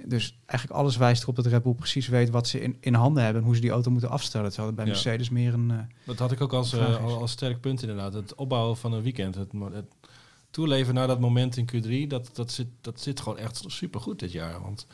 [0.07, 3.23] Dus eigenlijk alles wijst erop dat Red Bull precies weet wat ze in, in handen
[3.23, 4.47] hebben en hoe ze die auto moeten afstellen.
[4.49, 4.93] Terwijl het bij Ja.
[4.93, 5.71] Mercedes meer een...
[5.71, 8.13] eh, Dat had ik ook als, eh, als sterk punt inderdaad.
[8.15, 9.35] Het opbouwen van een weekend.
[9.35, 9.87] Het, het
[10.51, 12.07] toeleven naar dat moment in Q3.
[12.09, 14.61] Dat, dat, zit, dat zit gewoon echt supergoed dit jaar.
[14.63, 14.87] Want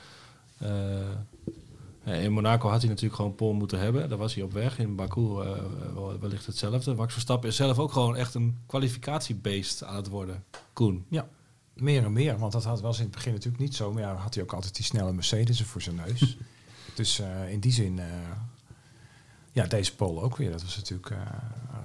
[0.58, 4.08] eh, in Monaco had hij natuurlijk gewoon pol moeten hebben.
[4.08, 4.78] Daar was hij op weg.
[4.78, 5.20] In Baku
[5.94, 6.94] wel- wellicht hetzelfde.
[6.94, 10.44] Max Verstappen is zelf ook gewoon echt een kwalificatiebeest aan het worden.
[10.72, 11.04] Koen.
[11.80, 13.92] Meer en meer, want dat had, was in het begin natuurlijk niet zo.
[13.92, 16.36] Maar ja, had hij ook altijd die snelle Mercedes voor zijn neus.
[16.94, 18.06] dus eh, in die zin, eh,
[19.52, 20.50] ja, deze pole ook weer.
[20.50, 21.10] Dat was natuurlijk...
[21.10, 21.18] eh,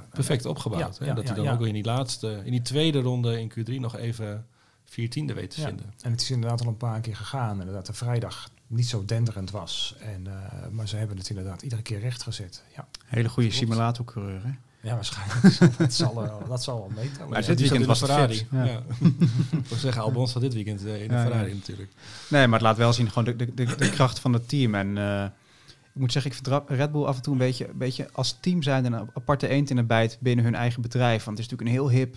[0.09, 0.97] Perfect opgebouwd.
[0.97, 1.05] Ja, hè?
[1.05, 1.51] ja, dat ja, hij dan ja.
[1.53, 4.45] ook weer in die laatste, in die tweede ronde in Q3 nog even
[4.83, 5.67] viertiende weet te Ja.
[5.67, 5.93] vinden.
[6.01, 7.59] En het is inderdaad al een paar keer gegaan.
[7.59, 9.95] Inderdaad, de vrijdag niet zo denderend was.
[9.99, 12.63] En, eh, maar ze hebben het inderdaad iedere keer rechtgezet.
[12.75, 14.43] Ja, hele goede simulatorcoureur.
[14.43, 14.51] hè?
[14.85, 15.77] Ja waarschijnlijk.
[15.77, 17.29] dat, zal, eh, dat zal wel meetellen.
[17.29, 18.47] Maar Ja, dit weekend de was het Ferrari.
[18.51, 18.63] Ja.
[18.63, 18.81] Ja.
[19.59, 21.19] Ik wil zeggen, Albon staat dit weekend eh, in de.
[21.19, 21.91] Ferrari natuurlijk.
[22.29, 24.75] Nee, maar het laat wel zien gewoon de, de, de, de kracht van het team.
[24.75, 25.23] En eh,
[25.93, 28.37] ik moet zeggen, ik vind Red Bull af en toe een beetje, een beetje als
[28.39, 31.23] team zijn een aparte eend in de bijt binnen hun eigen bedrijf.
[31.23, 32.15] Want het is natuurlijk een heel hip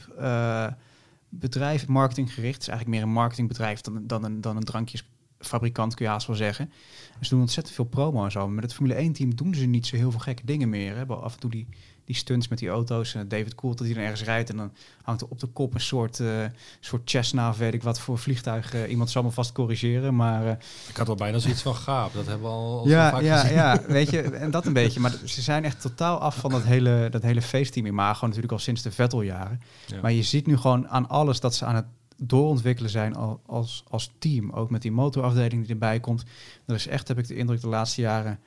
[1.28, 2.54] bedrijf, marketinggericht.
[2.54, 5.04] Het is eigenlijk meer een marketingbedrijf dan, dan, een, dan een drankjes
[5.38, 6.72] fabrikant, kun je haast wel zeggen.
[7.20, 8.40] Ze doen ontzettend veel promo en zo.
[8.40, 10.96] Maar met het Formule 1 team doen ze niet zo heel veel gekke dingen meer.
[10.96, 11.06] Hè.
[11.06, 11.68] Af en toe die,
[12.08, 13.14] die stunts met die auto's.
[13.14, 15.74] En David Coult dat hij dan ergens rijdt en dan hangt er op de kop
[15.74, 16.44] een soort, eh
[16.80, 18.74] soort Cessna, of weet ik wat voor vliegtuig.
[18.74, 20.46] eh, iemand zal me vast corrigeren, maar...
[20.46, 20.52] eh,
[20.88, 22.12] Ik had wel bijna zoiets van gaap.
[22.14, 23.56] Dat hebben we al, al ja, vaak ja, gezien.
[23.56, 25.00] ja, weet je, en dat een beetje.
[25.00, 28.58] Maar ze zijn echt totaal af van dat hele, dat hele feestteam imago, natuurlijk al
[28.58, 29.60] sinds de Vetteljaren.
[29.86, 30.00] Ja.
[30.02, 33.84] Maar je ziet nu gewoon aan alles dat ze aan het doorontwikkelen zijn al- als,
[33.88, 34.50] als team.
[34.50, 36.24] Ook met die motorafdeling die erbij komt.
[36.66, 38.38] Er is echt, heb ik de indruk, de laatste jaren...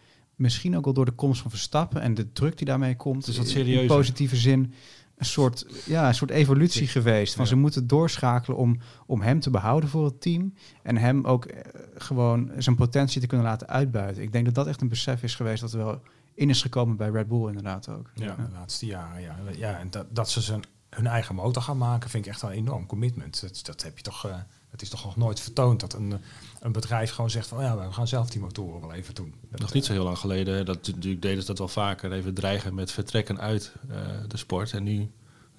[0.41, 3.27] misschien ook al door de komst van Verstappen en de druk die daarmee komt...
[3.27, 3.88] is wat in serieuzer.
[3.88, 4.73] positieve zin
[5.17, 7.34] een soort, ja, een soort evolutie geweest.
[7.34, 7.49] Van Ja.
[7.49, 10.54] ze moeten doorschakelen om, om hem te behouden voor het team.
[10.84, 14.23] En hem ook eh, gewoon zijn potentie te kunnen laten uitbuiten.
[14.23, 16.01] Ik denk dat dat echt een besef is geweest dat er wel
[16.34, 18.10] in is gekomen bij Red Bull inderdaad ook.
[18.15, 19.21] Ja, de laatste jaren.
[19.21, 22.41] Ja, ja en dat, dat ze zijn, hun eigen motor gaan maken, vind ik echt
[22.41, 23.41] een enorm commitment.
[23.41, 24.27] Dat, dat heb je toch.
[24.27, 24.36] eh,
[24.71, 26.21] dat is toch nog nooit vertoond dat een,
[26.60, 29.34] een bedrijf gewoon zegt van ja, we gaan zelf die motoren wel even doen.
[29.49, 32.73] Nog niet zo heel lang geleden, dat natuurlijk deden ze dat wel vaker, even dreigen
[32.73, 34.73] met vertrekken uit eh, de sport.
[34.73, 35.12] En nu,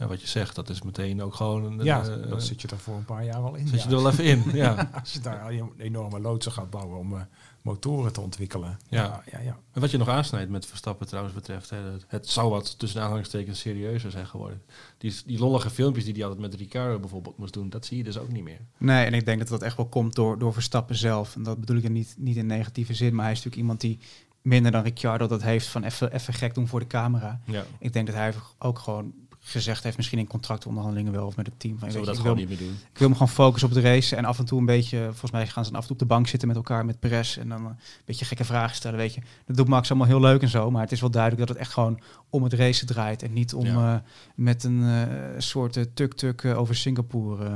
[0.09, 1.65] wat je zegt, dat is meteen ook gewoon...
[1.65, 3.69] een, ja, eh, dan zit je er voor een paar jaar wel in.
[3.69, 3.89] zit ja.
[3.89, 4.43] je er wel even in.
[4.63, 4.91] Ja.
[5.01, 7.21] Als je daar een enorme loodsen gaat bouwen om eh,
[7.63, 8.79] motoren te ontwikkelen.
[8.89, 9.03] Ja.
[9.03, 9.39] ja, ja.
[9.45, 9.57] ja.
[9.73, 13.61] En wat je nog aansnijdt met Verstappen trouwens betreft, hè, het- zou wat tussen aanhalingstekens
[13.61, 14.63] serieuzer zijn geworden.
[14.99, 18.05] Die, die lollige filmpjes die hij altijd met Ricardo bijvoorbeeld moest doen, dat zie je
[18.05, 18.61] dus ook niet meer.
[18.79, 21.35] Nee, en ik denk dat dat echt wel komt door, door Verstappen zelf.
[21.37, 23.81] En dat bedoel ik er niet, niet in negatieve zin, maar hij is natuurlijk iemand
[23.81, 23.99] die
[24.43, 27.41] minder dan Ricciardo dat heeft van even, even gek doen voor de camera.
[27.47, 27.65] Ja.
[27.79, 29.13] Ik denk dat hij ook gewoon
[29.45, 31.79] gezegd heeft, misschien in contractonderhandelingen wel of met het team.
[31.79, 32.79] Van, Zullen dat ik, gewoon wil, niet meer doen?
[32.93, 35.31] ik wil me gewoon focussen op de race en af en toe een beetje, volgens
[35.31, 37.37] mij gaan ze dan af en toe op de bank zitten met elkaar met Perez
[37.39, 39.21] en dan een beetje gekke vragen stellen, weet je.
[39.47, 41.59] Dat doet Max allemaal heel leuk en zo, maar het is wel duidelijk dat het
[41.67, 42.01] echt gewoon
[42.31, 43.95] om het racen draait en niet om Ja.
[43.95, 44.01] eh,
[44.35, 45.07] met een eh,
[45.39, 47.53] soort eh, tuk-tuk eh, over Singapore eh,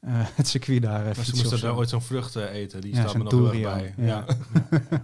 [0.00, 1.06] eh, het circuit daar.
[1.06, 1.66] eh, ze moesten zo.
[1.66, 3.94] daar ooit zo'n vrucht eh, eten, die Ja, staat me nog heel erg durian, bij.
[4.06, 4.24] ja.
[4.78, 5.02] Ja.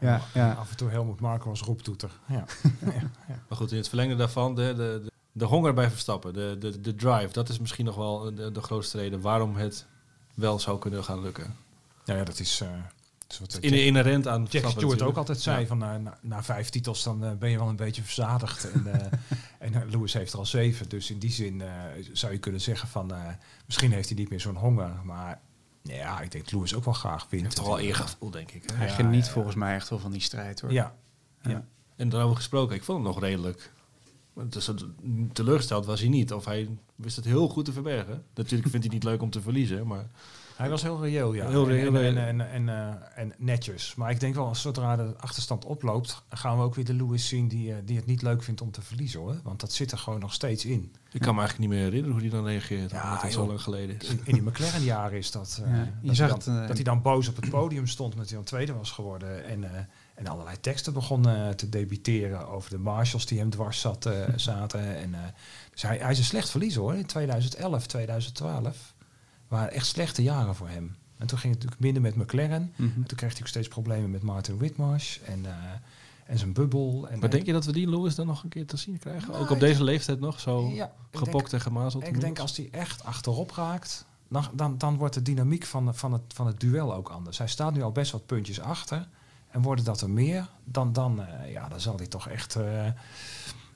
[0.00, 0.52] ja, ja.
[0.52, 2.10] Af en toe Helmut Marko als roeptoeter.
[2.28, 2.44] Ja.
[3.48, 6.80] Maar goed, in het verlengde daarvan, de, de, de, de honger bij Verstappen, de, de,
[6.80, 9.86] de drive, dat is misschien nog wel de, de grootste reden waarom het
[10.34, 11.56] wel zou kunnen gaan lukken.
[12.04, 12.60] Ja, ja, dat is...
[12.60, 12.68] eh,
[13.18, 15.66] dat is wat In, inherent aan Jack Verstappen Stewart ook altijd zei Ja.
[15.66, 18.70] van na, na, na vijf titels dan eh, ben je wel een beetje verzadigd.
[18.70, 19.06] en eh,
[19.66, 20.88] en eh, Lewis heeft er al zeven.
[20.88, 21.68] Dus in die zin eh,
[22.12, 23.26] zou je kunnen zeggen van eh,
[23.66, 24.90] misschien heeft hij niet meer zo'n honger.
[25.04, 25.40] Maar
[25.82, 27.30] ja, ik denk dat Lewis ook wel graag wint.
[27.30, 28.70] Hij heeft toch wel eergevoel, denk ik.
[28.70, 28.76] Hè?
[28.76, 29.32] Hij Ja, geniet ja.
[29.32, 30.72] volgens mij echt wel van die strijd hoor.
[30.72, 30.94] Ja,
[31.96, 33.72] En daarover gesproken, ik vond hem nog redelijk.
[34.48, 34.84] Dus het-
[35.32, 36.32] teleurgesteld was hij niet.
[36.32, 38.22] Of hij wist het heel goed te verbergen.
[38.34, 40.06] Natuurlijk vindt hij het niet leuk om te verliezen, maar
[40.56, 41.48] hij was heel reëel, ja.
[41.48, 43.94] Heel reëel, en, en, en, en, en, eh, en netjes.
[43.94, 47.28] Maar ik denk wel, als zodra de achterstand oploopt, gaan we ook weer de Lewis
[47.28, 49.40] zien die, eh, die het niet leuk vindt om te verliezen hoor.
[49.44, 50.92] Want dat zit er gewoon nog steeds in.
[51.12, 52.90] ik kan me eigenlijk niet meer herinneren hoe hij dan reageert.
[52.90, 54.08] Ja, het zo lang geleden is.
[54.08, 55.60] In, in die McLaren-jaren is dat.
[55.64, 58.28] eh, Ja, je dat, hij zag dat hij dan boos op het podium stond omdat
[58.28, 59.44] hij dan tweede was geworden.
[59.44, 59.80] En, eh,
[60.20, 64.12] en allerlei teksten begon eh, te debiteren over de marshals die hem dwars zat, eh,
[64.36, 64.96] zaten.
[64.96, 65.20] En, eh,
[65.72, 66.94] dus hij, hij is een slecht verliezer hoor.
[66.94, 68.94] In 2011, 2012
[69.48, 70.96] waren echt slechte jaren voor hem.
[71.18, 72.72] En toen ging het natuurlijk minder met McLaren.
[72.76, 72.88] Mhm.
[72.96, 75.44] En toen kreeg hij ook steeds problemen met Martin Whitmarsh en,
[76.26, 77.08] en zijn bubbel.
[77.08, 79.28] En, Maar denk je dat we die Lewis dan nog een keer te zien krijgen?
[79.30, 82.06] Nou, ook op ik- deze leeftijd nog zo Ja, gepokt en gemazeld?
[82.06, 86.12] Ik denk als hij echt achterop raakt, dan, dan, dan wordt de dynamiek van, van,
[86.12, 87.38] het, van het duel ook anders.
[87.38, 89.08] Hij staat nu al best wat puntjes achter.
[89.50, 92.86] En worden dat er meer, dan, dan, eh, ja, dan zal hij toch echt eh,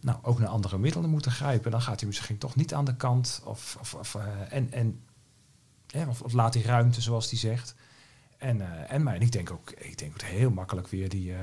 [0.01, 1.71] nou, ook naar andere middelen moeten grijpen.
[1.71, 3.43] Dan gaat hij misschien toch niet aan de kant.
[3.45, 5.01] Of, of, of, eh, en, en,
[6.09, 7.75] of, laat hij ruimte, zoals hij zegt.
[8.39, 11.35] En, en maar ik denk ook, ik denk heel makkelijk weer die,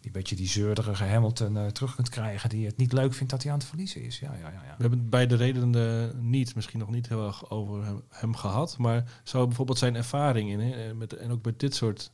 [0.00, 2.48] die beetje die zeurderige Hamilton terug kunt krijgen.
[2.48, 4.18] Die het niet leuk vindt dat hij aan het verliezen is.
[4.18, 4.62] Ja, ja, ja.
[4.66, 4.74] ja.
[4.76, 8.78] We hebben bij de redenen niet, misschien nog niet heel erg over hem, hem gehad.
[8.78, 12.12] Maar zou bijvoorbeeld zijn ervaring in, hè, met, en ook bij dit soort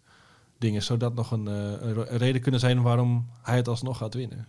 [0.59, 4.15] dingen, zou dat nog een, eh, een reden kunnen zijn waarom hij het alsnog gaat
[4.15, 4.47] winnen?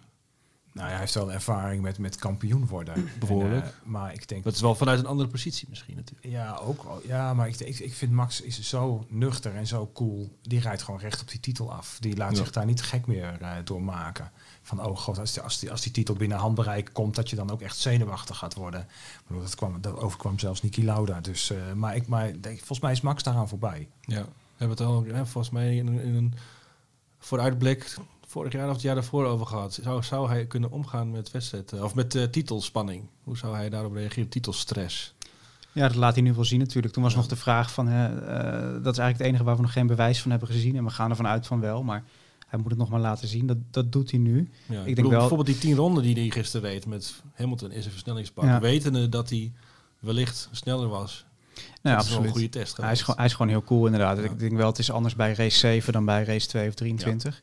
[0.78, 3.10] Nou, ja, hij heeft wel ervaring met, met kampioen worden.
[3.20, 3.64] Bijvoorbeeld.
[3.64, 4.44] En, eh, maar ik denk...
[4.44, 6.28] Dat is wel vanuit een andere positie misschien natuurlijk.
[6.28, 7.02] Ja, ook.
[7.06, 10.38] Ja, maar ik, ik, ik vind Max is zo nuchter en zo cool.
[10.42, 11.98] Die rijdt gewoon recht op die titel af.
[12.00, 12.38] Die laat Ja.
[12.38, 14.32] zich daar niet gek meer eh, door maken.
[14.62, 17.16] Van, oh god, als die, als, die, als die titel binnen handbereik komt...
[17.16, 18.82] dat je dan ook echt zenuwachtig gaat worden.
[18.82, 21.22] Ik bedoel, dat, kwam, dat overkwam zelfs Niki Lauda.
[21.22, 23.88] Dus, maar ik, maar denk, volgens mij is Max daaraan voorbij.
[24.02, 24.26] Ja,
[24.58, 26.34] hebben het al hè, volgens mij in, een- in een
[27.20, 27.96] vooruitblik
[28.28, 29.80] vorig jaar of het jaar daarvoor over gehad.
[29.82, 33.08] Zou, zou hij kunnen omgaan met wedstrijd eh, of met eh, titelspanning?
[33.24, 34.30] Hoe zou hij daarop reageren?
[34.30, 35.14] Titelstress.
[35.72, 36.94] Ja, dat laat hij nu wel zien natuurlijk.
[36.94, 39.62] Toen was nog de vraag van, hè, eh, dat is eigenlijk het enige waar we
[39.62, 40.76] nog geen bewijs van hebben gezien.
[40.76, 42.04] En we gaan ervan uit van wel, maar
[42.48, 43.46] hij moet het nog maar laten zien.
[43.48, 44.50] Dat, dat doet hij nu.
[44.66, 47.86] Ja, ik denk wel- Bijvoorbeeld die tien ronden die hij gisteren reed met Hamilton is
[47.86, 48.46] een versnellingsbak.
[48.46, 48.60] Ja.
[48.60, 49.52] Wetende dat hij
[50.00, 51.26] wellicht sneller was.
[51.82, 52.32] Nou, dat is wel een absoluut.
[52.32, 52.78] goede test.
[52.78, 54.18] Hij is, gewoon, hij is gewoon heel cool inderdaad.
[54.18, 54.24] Ja.
[54.24, 57.42] Ik denk wel, het is anders bij race 7 dan bij race 2 of 23.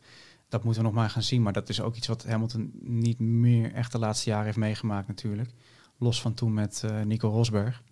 [0.48, 1.42] Dat moeten we nog maar gaan zien.
[1.42, 5.08] Maar dat is ook iets wat Hamilton niet meer echt de laatste jaren heeft meegemaakt
[5.08, 5.50] natuurlijk.
[5.98, 7.82] Los van toen met eh, Nico Rosberg.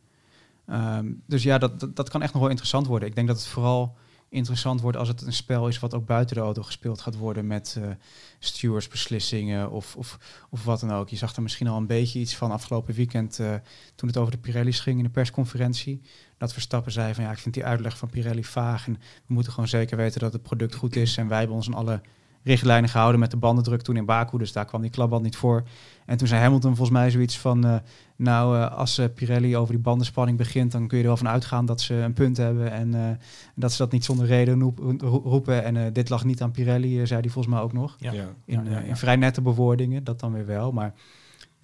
[0.67, 3.09] Ehm, dus ja, dat, dat, dat kan echt nog wel interessant worden.
[3.09, 3.97] Ik denk dat het vooral
[4.33, 7.47] interessant wordt als het een spel is wat ook buiten de auto gespeeld gaat worden
[7.47, 7.91] met eh
[8.39, 10.19] stewardsbeslissingen of, of,
[10.51, 11.09] of wat dan ook.
[11.09, 13.55] Je zag er misschien al een beetje iets van afgelopen weekend eh,
[13.95, 16.01] toen het over de Pirelli's ging in de persconferentie.
[16.39, 18.93] Dat Verstappen zei van ja, ik vind die uitleg van Pirelli vaag en
[19.27, 21.17] we moeten gewoon zeker weten dat het product goed is.
[21.17, 22.01] En wij hebben ons alle
[22.45, 25.63] richtlijnen gehouden met de bandendruk toen in Baku, dus daar kwam die klapband niet voor.
[26.07, 27.75] En toen zei Hamilton volgens mij zoiets van, eh,
[28.17, 31.29] nou eh, als eh, Pirelli over die bandenspanning begint, dan kun je er wel van
[31.29, 33.11] uitgaan dat ze een punt hebben en eh,
[33.55, 35.65] dat ze dat niet zonder reden roep- ro- roepen.
[35.65, 37.97] En eh, dit lag niet aan Pirelli, zei hij volgens mij ook nog.
[37.99, 38.13] Ja.
[38.13, 38.29] Ja.
[38.45, 40.73] In, eh, in vrij nette bewoordingen, dat dan weer wel.
[40.73, 40.95] Maar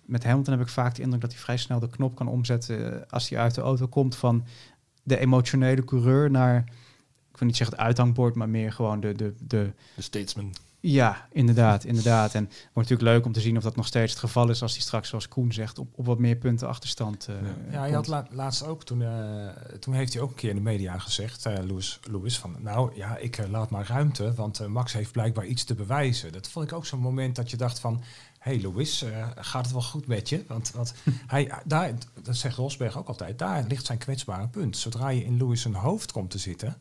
[0.04, 3.08] met Hamilton heb ik vaak de indruk dat hij vrij snel de knop kan omzetten
[3.10, 4.44] als hij uit de auto komt van
[5.02, 6.56] de emotionele coureur naar,
[7.30, 10.52] ik wil niet zeggen het uithangbord, maar meer gewoon de, de, de De statesman.
[10.80, 12.34] Ja, inderdaad, inderdaad.
[12.34, 14.62] En het wordt natuurlijk leuk om te zien of dat nog steeds het geval is
[14.62, 17.72] als hij straks, zoals Koen zegt, op, op wat meer punten achterstand eh Ja.
[17.72, 19.48] Ja, hij had la- laatst ook, toen, eh,
[19.80, 22.96] toen heeft hij ook een keer in de media gezegd, eh Louis, Louis, van nou
[22.96, 26.32] ja, ik laat maar ruimte, want Max heeft blijkbaar iets te bewijzen.
[26.32, 28.02] Dat vond ik ook zo'n moment dat je dacht van,
[28.38, 30.44] hé hey Louis, eh, gaat het wel goed met je?
[30.48, 30.94] Want, want
[31.26, 34.76] hij, daar, dat zegt Rosberg ook altijd, daar ligt zijn kwetsbare punt.
[34.76, 36.76] Zodra je in Louis zijn hoofd komt te zitten,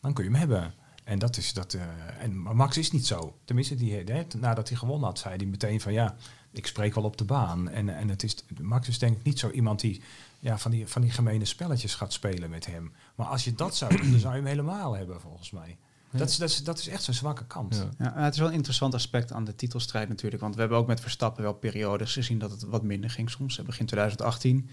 [0.00, 0.74] dan kun je hem hebben.
[1.08, 1.74] En dat is dat.
[1.74, 1.82] eh,
[2.20, 3.36] en maar Max is niet zo.
[3.44, 6.14] Tenminste, die, hè, nadat hij gewonnen had, zei hij meteen van ja,
[6.50, 7.68] ik spreek wel op de baan.
[7.68, 10.02] En, en het is, Max is denk ik niet zo iemand die
[10.38, 12.92] ja, van, die, van die gemene spelletjes gaat spelen met hem.
[13.14, 15.76] Maar als je dat zou doen, dan zou je hem helemaal hebben, volgens mij.
[16.10, 17.86] Dat, is, dat, is, dat is echt zijn zwakke kant.
[17.98, 18.04] Ja.
[18.14, 20.42] Ja, het is wel een interessant aspect aan de titelstrijd natuurlijk.
[20.42, 23.62] Want we hebben ook met Verstappen wel periodes gezien dat het wat minder ging soms.
[23.62, 24.68] Begin 2018.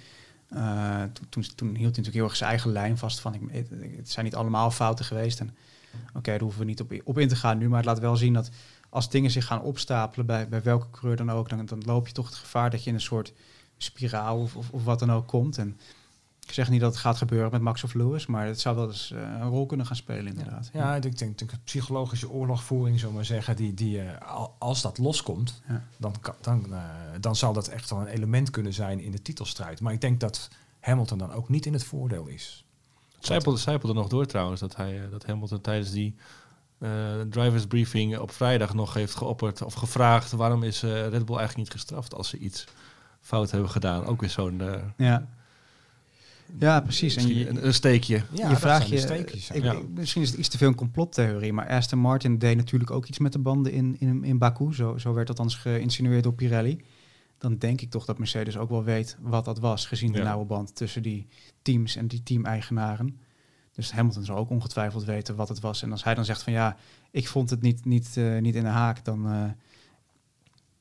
[0.50, 3.42] eh, toen, toen, toen hield hij natuurlijk heel erg zijn eigen lijn vast van ik,
[3.48, 5.40] het, het zijn niet allemaal fouten geweest.
[5.40, 5.56] En
[6.14, 7.68] oké, daar hoeven we niet op, op in te gaan nu.
[7.70, 8.50] Maar het laat wel zien dat
[8.90, 12.14] als dingen zich gaan opstapelen bij, bij welke coureur dan ook, dan, dan loop je
[12.14, 13.34] toch het gevaar dat je in een soort
[13.78, 15.58] spiraal of, of, of wat dan ook komt.
[15.58, 15.78] En
[16.48, 18.88] ik zeg niet dat het gaat gebeuren met Max of Lewis, maar het zou wel
[18.88, 20.70] eens eh, een rol kunnen gaan spelen inderdaad.
[20.74, 24.56] Ja, ik denk, denk, denk psychologische oorlogvoering, zullen we maar zeggen, die, die, eh, al-
[24.60, 25.84] als dat loskomt, Ja.
[25.98, 26.80] dan, kan, dan, eh,
[27.20, 29.82] dan zal dat echt wel een element kunnen zijn in de titelstrijd.
[29.82, 30.48] Maar ik denk dat
[30.80, 32.65] Hamilton dan ook niet in het voordeel is.
[33.26, 36.16] Zijpelde, zijpelde nog door trouwens dat, hij, eh, dat Hamilton tijdens die
[36.80, 36.90] eh,
[37.30, 41.56] drivers briefing op vrijdag nog heeft geopperd of gevraagd waarom is eh, Red Bull eigenlijk
[41.58, 42.66] niet gestraft als ze iets
[43.22, 44.06] fout hebben gedaan.
[44.06, 45.28] Ook weer zo'n eh, Ja,
[46.60, 47.16] ja precies.
[47.16, 48.22] En je, een, een steekje.
[48.32, 49.72] Ja, je vraagt je, steekjes, ik- Ja.
[49.72, 53.06] ik- misschien is het iets te veel een complottheorie, maar Aston Martin deed natuurlijk ook
[53.06, 54.74] iets met de banden in, in, in Baku.
[54.74, 56.84] Zo, zo werd dat althans geïnsinueerd door Pirelli.
[57.46, 60.24] Dan denk ik toch dat Mercedes ook wel weet wat dat was, gezien de Ja.
[60.24, 61.28] nauwe band tussen die
[61.62, 63.20] teams en die team-eigenaren.
[63.72, 65.82] Dus Hamilton zal ook ongetwijfeld weten wat het was.
[65.82, 66.78] En als hij dan zegt van ja,
[67.12, 69.26] ik vond het niet, niet, eh, niet in de haak, dan...
[69.32, 69.44] eh,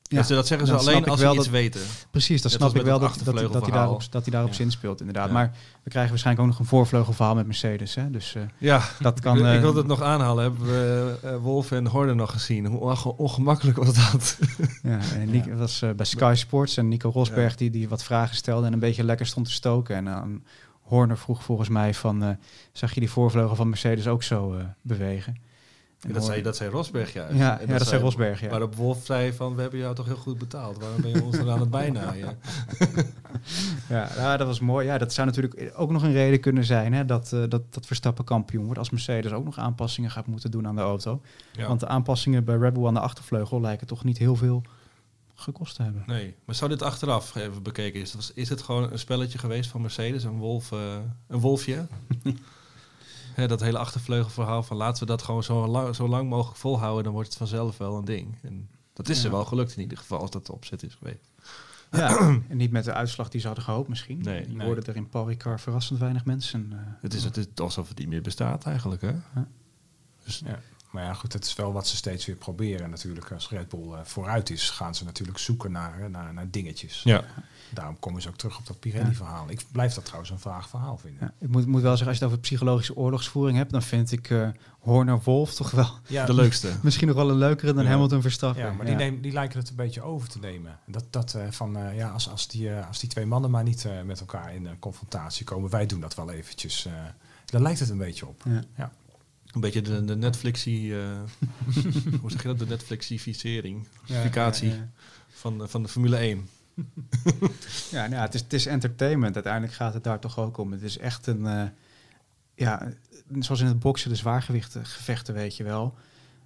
[0.07, 1.81] ja, dat, dat zeggen ze alleen als ze iets dat- weten.
[2.11, 4.55] Precies, dat Net snap ik wel dat, dat, dat, hij daarop, dat hij daarop Ja.
[4.55, 5.27] zinspeelt, inderdaad.
[5.27, 5.33] Ja.
[5.33, 5.51] Maar
[5.83, 7.95] we krijgen waarschijnlijk ook nog een voorvleugelverhaal met Mercedes.
[7.95, 8.09] Hè?
[8.11, 9.37] Dus eh, Ja, dat kan...
[9.37, 10.43] ik, ik eh, wilde het nog aanhalen.
[10.43, 12.65] Hebben we eh, Wolf en Horner nog gezien?
[12.65, 14.37] Hoe onge- ongemakkelijk was dat?
[14.83, 18.35] Ja, en Nico, dat was bij Sky Sports en Nico Rosberg die, die wat vragen
[18.35, 19.95] stelde en een beetje lekker stond te stoken.
[19.95, 20.43] En aan
[20.81, 22.37] Horner vroeg volgens mij van,
[22.71, 25.35] zag je die voorvleugel van Mercedes ook zo bewegen?
[26.01, 27.37] En dat, zei, dat zei Rosberg juist.
[27.37, 28.49] Ja, En ja, dat zei Rosberg, ja.
[28.49, 30.77] Waarop Wolf zei van, we hebben jou toch heel goed betaald.
[30.79, 32.37] Waarom ben je ons dan aan het bijnaaien?
[33.89, 34.85] Ja, ja, dat was mooi.
[34.85, 37.85] Ja, dat zou natuurlijk ook nog een reden kunnen zijn hè, dat, eh, dat, dat
[37.85, 41.21] Verstappen kampioen wordt als Mercedes ook nog aanpassingen gaat moeten doen aan de auto.
[41.51, 41.67] Ja.
[41.67, 44.63] Want de aanpassingen bij Red Bull aan de achtervleugel lijken toch niet heel veel
[45.35, 46.03] gekost te hebben.
[46.05, 48.31] Nee, maar zou dit achteraf even bekeken is?
[48.33, 50.79] Is het gewoon een spelletje geweest van Mercedes, een, wolf, eh,
[51.27, 51.87] een wolfje?
[53.35, 57.03] Hè, dat hele achtervleugelverhaal van laten we dat gewoon zo lang, zo lang mogelijk volhouden,
[57.03, 58.37] dan wordt het vanzelf wel een ding.
[58.41, 59.25] En dat is Ja.
[59.25, 61.31] er wel gelukt in ieder geval, als dat de opzet is geweest.
[61.91, 62.17] Ja,
[62.49, 64.21] en niet met de uitslag die ze hadden gehoopt misschien.
[64.21, 64.45] Nee.
[64.45, 64.65] die Nee.
[64.65, 66.67] worden er in Paul Ricard verrassend weinig mensen.
[66.71, 69.13] eh, Het is, het is alsof het niet meer bestaat eigenlijk, hè?
[70.23, 70.59] Dus, Ja.
[70.95, 73.31] Maar ja, goed, het is wel wat ze steeds weer proberen natuurlijk.
[73.31, 77.01] Als Red Bull eh, vooruit is, gaan ze natuurlijk zoeken naar, eh, naar, naar dingetjes.
[77.03, 77.23] ja.
[77.73, 79.49] Daarom komen ze ook terug op dat Pirelli-verhaal.
[79.49, 81.19] Ik blijf dat trouwens een vaag verhaal vinden.
[81.21, 84.11] Ja, ik moet, moet wel zeggen, als je het over psychologische oorlogsvoering hebt, dan vind
[84.11, 84.47] ik eh
[84.79, 86.71] Horner Wolf toch wel Ja, De leukste.
[86.83, 87.89] misschien nog wel een leukere dan Ja.
[87.89, 88.63] Hamilton Verstappen.
[88.65, 90.79] Ja, maar Die, neem, die lijken het een beetje over te nemen.
[90.85, 93.63] Dat, dat eh, van, eh, ja, als, als, die, eh, als die twee mannen maar
[93.63, 96.85] niet eh, met elkaar in een confrontatie komen, wij doen dat wel eventjes.
[96.85, 96.93] eh
[97.45, 98.43] daar lijkt het een beetje op.
[98.75, 98.91] Ja.
[99.55, 101.19] Een beetje de, de Netflixie, eh,
[102.21, 102.59] hoe zeg je dat?
[102.59, 104.69] De Netflixificering, Ficatie.
[104.69, 104.89] ja, ja.
[105.27, 106.47] Van, de- van de Formule 1.
[107.91, 109.33] Ja, nou het, is, het is entertainment.
[109.35, 110.71] Uiteindelijk gaat het daar toch ook om.
[110.71, 111.63] Het is echt een, eh,
[112.55, 112.91] ja,
[113.39, 115.95] zoals in het boksen, de zwaargewichten gevechten, weet je wel.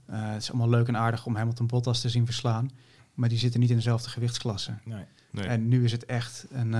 [0.05, 2.71] Eh, het is allemaal leuk en aardig om Hamilton Bottas te zien verslaan.
[3.13, 4.73] Maar die zitten niet in dezelfde gewichtsklasse.
[4.85, 5.03] Nee.
[5.31, 5.45] Nee.
[5.45, 6.73] En nu is het echt een,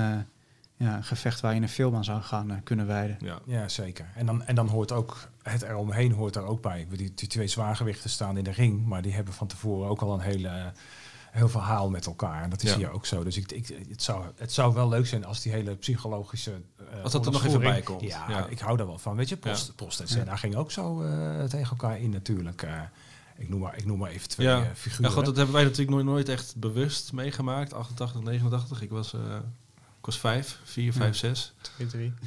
[0.80, 3.18] ja, een gevecht waar je een film aan zou gaan eh, kunnen wijden.
[3.20, 3.40] ja.
[3.46, 4.06] Ja, zeker.
[4.16, 6.88] En dan, en dan hoort ook het eromheen hoort daar ook bij.
[6.90, 10.14] Die, die twee zwaargewichten staan in de ring, maar die hebben van tevoren ook al
[10.14, 10.72] een hele,
[11.32, 12.44] heel verhaal met elkaar.
[12.44, 12.78] En dat is Ja.
[12.78, 13.24] hier ook zo.
[13.24, 16.62] Dus ik, ik, het, zou, het zou wel leuk zijn als die hele psychologische.
[16.92, 18.02] eh, Als dat er nog even bij komt.
[18.02, 18.46] Ja, Ja.
[18.48, 19.16] ik hou daar wel van.
[19.16, 22.62] Weet je, Prost, Prost en Senna ging ook zo eh, tegen elkaar in natuurlijk.
[22.62, 22.82] eh.
[23.38, 24.60] ik, noem maar, ik noem maar even twee Ja.
[24.60, 25.12] eh, Ja, figuren.
[25.12, 27.74] god, dat hebben wij natuurlijk nooit, nooit echt bewust meegemaakt.
[27.74, 28.82] 88, 89.
[28.82, 29.14] Ik was,
[30.02, 31.54] vijf, vier, vijf, zes.
[31.62, 31.82] 2-3.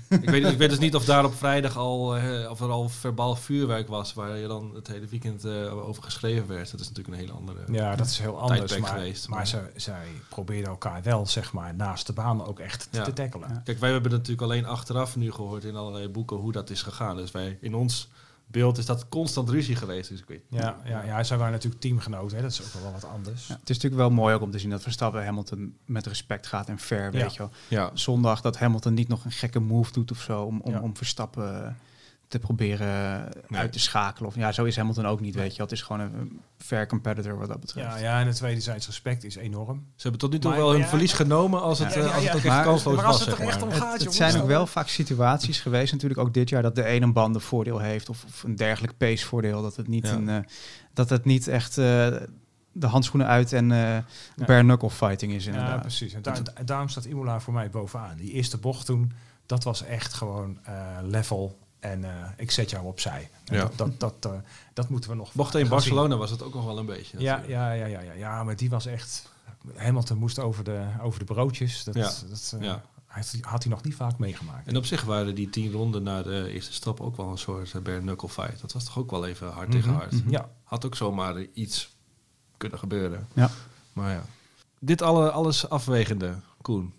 [0.09, 2.89] ik, weet, ik weet dus niet of daar op vrijdag al, eh, of er al
[2.89, 6.71] verbaal vuurwerk was waar je dan het hele weekend eh, over geschreven werd.
[6.71, 7.73] Dat is natuurlijk een hele andere.
[7.73, 8.79] Ja, dat is heel anders.
[8.79, 12.59] Maar, geweest, maar maar- zij, zij probeerden elkaar wel, zeg maar, naast de baan ook
[12.59, 13.03] echt Ja.
[13.03, 13.63] te tackelen.
[13.65, 17.17] Kijk, wij hebben natuurlijk alleen achteraf nu gehoord in allerlei boeken hoe dat is gegaan.
[17.17, 18.09] Dus wij, in ons
[18.53, 20.09] beeld is dat constant ruzie geweest.
[20.09, 22.37] Dus ik weet Ja, ja, ja, zij waren natuurlijk teamgenoten.
[22.37, 22.43] Hè.
[22.43, 23.47] Dat is ook wel wat anders.
[23.47, 26.47] Ja, het is natuurlijk wel mooi ook om te zien dat Verstappen Hamilton met respect
[26.47, 27.11] gaat en fair, Ja.
[27.23, 27.51] weet je wel.
[27.69, 30.81] Ja, Zondag dat Hamilton niet nog een gekke move doet of zo om, om, Ja.
[30.81, 31.73] om Verstappen eh,
[32.33, 33.61] te proberen Nee.
[33.61, 34.29] uit te schakelen.
[34.29, 35.63] Of, ja, zo is Hamilton ook niet, weet je.
[35.63, 37.87] Het is gewoon een, fair competitor wat dat betreft.
[37.89, 39.77] Ja, ja, en het wederzijds respect is enorm.
[39.97, 42.07] ze hebben tot nu toe Maar- wel hun ja, verlies genomen als het, Ja, ja,
[42.07, 42.39] eh, als het ja.
[42.39, 43.27] ook echt Maar- kansloos maar als was.
[43.27, 46.49] het er echt om gaat, het zijn ook wel vaak situaties geweest, natuurlijk ook dit
[46.49, 49.63] jaar, dat de ene band een voordeel heeft of, of een dergelijk pacevoordeel.
[49.63, 50.13] Dat het niet, Ja.
[50.15, 50.37] een, eh,
[50.95, 51.85] dat het niet echt eh,
[52.73, 53.99] de handschoenen uit en eh
[54.47, 55.81] bare knuckle fighting is Ja, inderdaad.
[55.81, 56.13] precies.
[56.13, 58.17] En, daar- en daarom staat Imola voor mij bovenaan.
[58.17, 59.13] Die eerste bocht toen,
[59.47, 61.59] dat was echt gewoon eh, level.
[61.83, 63.31] En eh, ik zet jou opzij.
[63.45, 63.61] Ja.
[63.61, 64.39] Dat, dat, dat, eh,
[64.73, 67.21] dat moeten we nog Bocht 1 gaan Barcelona was het ook nog wel een beetje.
[67.21, 69.31] Ja, ja, ja, ja, ja, ja, maar die was echt...
[69.77, 71.85] Hamilton moest over de, over de broodjes.
[71.85, 72.13] Dat, Ja.
[72.29, 72.83] dat, eh, Ja.
[73.07, 74.67] had, had hij nog niet vaak meegemaakt.
[74.67, 77.73] En op zich waren die tien ronden na de eerste stap ook wel een soort
[77.73, 78.61] uh, bare knuckle fight.
[78.61, 80.13] Dat was toch ook wel even hard tegen Mhm, hard.
[80.13, 80.31] mhm.
[80.31, 81.97] Ja, Had ook zomaar iets
[82.57, 83.27] kunnen gebeuren.
[83.33, 83.51] Ja.
[83.93, 84.25] Maar ja.
[84.79, 86.93] Dit alle, alles afwegende, Koen.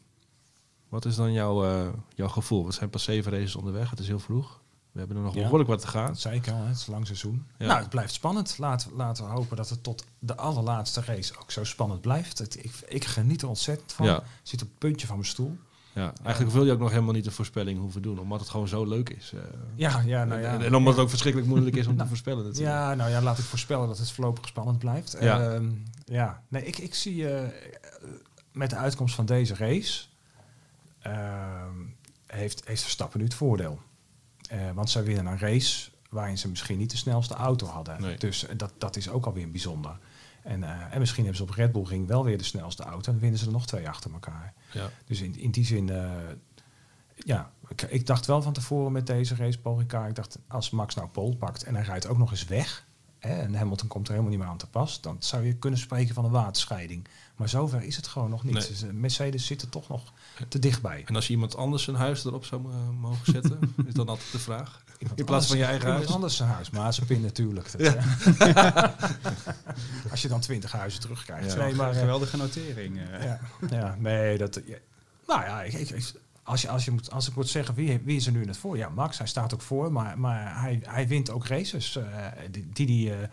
[0.90, 2.66] Wat is dan jouw, eh, jouw gevoel?
[2.66, 3.90] We zijn pas zeven races onderweg.
[3.90, 4.62] Het is heel vroeg.
[4.94, 6.08] We hebben er nog behoorlijk wat te gaan.
[6.08, 6.56] dat zei ik al.
[6.58, 6.66] hè.
[6.68, 7.46] Het is een lang seizoen.
[7.58, 7.66] Ja.
[7.68, 8.58] Nou, het blijft spannend.
[8.58, 12.38] Laten, laten we hopen dat het tot de allerlaatste race ook zo spannend blijft.
[12.38, 14.22] Het, ik, ik geniet er ontzettend van.
[14.44, 15.58] Zit op het puntje van mijn stoel.
[15.94, 18.20] Ja, eigenlijk wil je ook nog helemaal niet de voorspelling hoeven doen.
[18.20, 19.32] Omdat het gewoon zo leuk is.
[19.34, 19.40] eh.
[19.76, 20.54] Ja, ja, nou ja.
[20.54, 22.74] en, en omdat het ook verschrikkelijk moeilijk is om te voorspellen natuurlijk.
[22.76, 25.16] Ja, nou ja, laat ik voorspellen dat het voorlopig spannend blijft.
[25.20, 25.54] Ja.
[25.54, 25.70] Ehm,
[26.06, 26.42] ja.
[26.48, 27.48] Nee, ik, ik zie eh,
[28.52, 30.04] met de uitkomst van deze race
[31.02, 31.76] ehm,
[32.26, 33.80] heeft, heeft Verstappen nu het voordeel.
[34.54, 38.02] Eh, want zij winnen een race waarin ze misschien niet de snelste auto hadden.
[38.02, 38.18] Nee.
[38.18, 39.98] Dus eh, dat, dat is ook alweer bijzonder.
[40.44, 43.12] En, eh, en misschien hebben ze op Red Bull Ring wel weer de snelste auto.
[43.12, 44.54] En winnen ze er nog twee achter elkaar.
[44.72, 44.90] Ja.
[45.06, 45.92] Dus in, in die zin,
[47.16, 50.70] ja, ik, ik dacht wel van tevoren met deze race, Paul Ricard, ik dacht als
[50.70, 52.88] Max nou pole pakt en hij rijdt ook nog eens weg,
[53.28, 55.80] hè, en Hamilton komt er helemaal niet meer aan te pas, dan zou je kunnen
[55.80, 57.08] spreken van een waterscheiding.
[57.36, 58.54] Maar zover is het gewoon nog niet.
[58.54, 58.68] Nee.
[58.68, 60.14] Dus, eh, Mercedes zit er toch nog
[60.48, 61.04] te dichtbij.
[61.06, 64.32] En als je iemand anders zijn huis erop zou eh, mogen zetten, is dan altijd
[64.32, 64.82] de vraag.
[65.00, 66.16] Iemand In plaats van je eigen iemand huis?
[66.16, 67.72] anders zijn huis, maar ze pin natuurlijk.
[67.72, 68.82] Dat, hè.
[70.12, 71.54] als je dan twintig huizen terugkrijgt.
[71.54, 71.58] Ja.
[71.64, 73.00] Nee, maar, eh, geweldige notering.
[73.00, 73.24] eh.
[73.24, 74.60] Ja, ja nee, dat.
[74.66, 74.78] ja.
[75.28, 78.00] Nou ja, ik, ik, ik- als, je, als, je moet, als ik moet zeggen wie,
[78.04, 78.78] wie is er nu in het voor?
[78.78, 81.96] Ja, Max, hij staat ook voor, maar, maar hij, hij wint ook races.
[81.96, 83.28] eh, die die, die eh,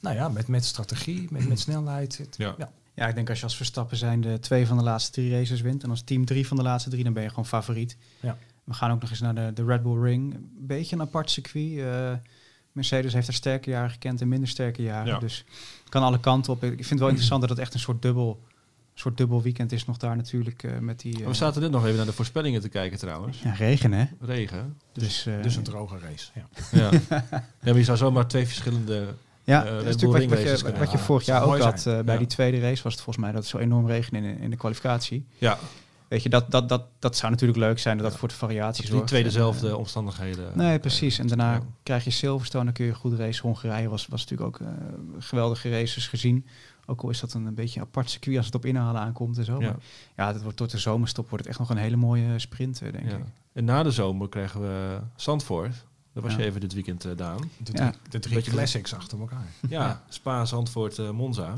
[0.00, 2.18] nou ja, met, met strategie, met, met snelheid.
[2.18, 2.54] Het- Ja.
[2.58, 2.72] ja.
[2.94, 5.60] Ja, ik denk als je als Verstappen zijn de twee van de laatste drie races
[5.60, 5.82] wint.
[5.82, 7.96] En als team drie van de laatste drie, dan ben je gewoon favoriet.
[8.20, 8.36] Ja.
[8.64, 10.34] We gaan ook nog eens naar de, de Red Bull Ring.
[10.34, 11.78] Een beetje een apart circuit.
[11.78, 12.12] eh,
[12.72, 15.12] Mercedes heeft er sterke jaren gekend en minder sterke jaren.
[15.12, 15.18] Ja.
[15.18, 15.44] Dus
[15.88, 16.64] kan alle kanten op.
[16.64, 18.44] Ik vind het wel interessant dat het echt een soort dubbel,
[19.02, 20.62] soort dubbel weekend is nog daar natuurlijk.
[20.62, 23.40] eh, met die eh, We zaten net nog even naar de voorspellingen te kijken trouwens.
[23.42, 24.04] ja, regen, hè?
[24.20, 24.76] Regen.
[24.92, 26.30] Dus, eh, Dus een droge race.
[26.34, 26.46] Ja.
[26.70, 26.90] Ja.
[27.40, 29.06] ja, maar je zou zomaar twee verschillende...
[29.44, 31.86] Ja, eh, dat is natuurlijk wat, je, wat je vorig jaar ook had.
[31.86, 32.18] eh, bij Ja.
[32.20, 34.56] die tweede race was het volgens mij dat het zo enorm regende in, in de
[34.56, 35.26] kwalificatie.
[35.38, 35.58] Ja,
[36.08, 38.92] Weet je, dat, dat, dat, dat zou natuurlijk leuk zijn dat voor de variatie niet
[38.92, 39.06] zorgt.
[39.06, 40.50] twee En, dezelfde eh, omstandigheden.
[40.54, 41.18] Nee, precies.
[41.18, 41.60] En daarna Ja.
[41.82, 43.40] krijg je Silverstone, dan kun je goed race.
[43.42, 44.72] Hongarije was, was natuurlijk ook eh,
[45.18, 46.46] geweldige races gezien.
[46.92, 49.38] Ook al is dat een, een beetje een apart circuit als het op inhalen aankomt
[49.38, 49.60] en zo.
[49.60, 49.66] Ja.
[49.66, 49.76] Maar
[50.16, 52.92] ja, dat wordt tot de zomerstop wordt het echt nog een hele mooie sprint, eh,
[52.92, 53.16] denk Ja.
[53.16, 53.24] ik.
[53.52, 55.84] En na de zomer krijgen we Zandvoort.
[56.12, 56.38] Daar was Ja.
[56.38, 57.38] je even dit weekend, eh Daan.
[57.58, 57.90] De Ja.
[57.90, 59.46] drie, de drie Beetje- classics achter elkaar.
[59.68, 61.54] Ja, Spa, Zandvoort, eh, Monza.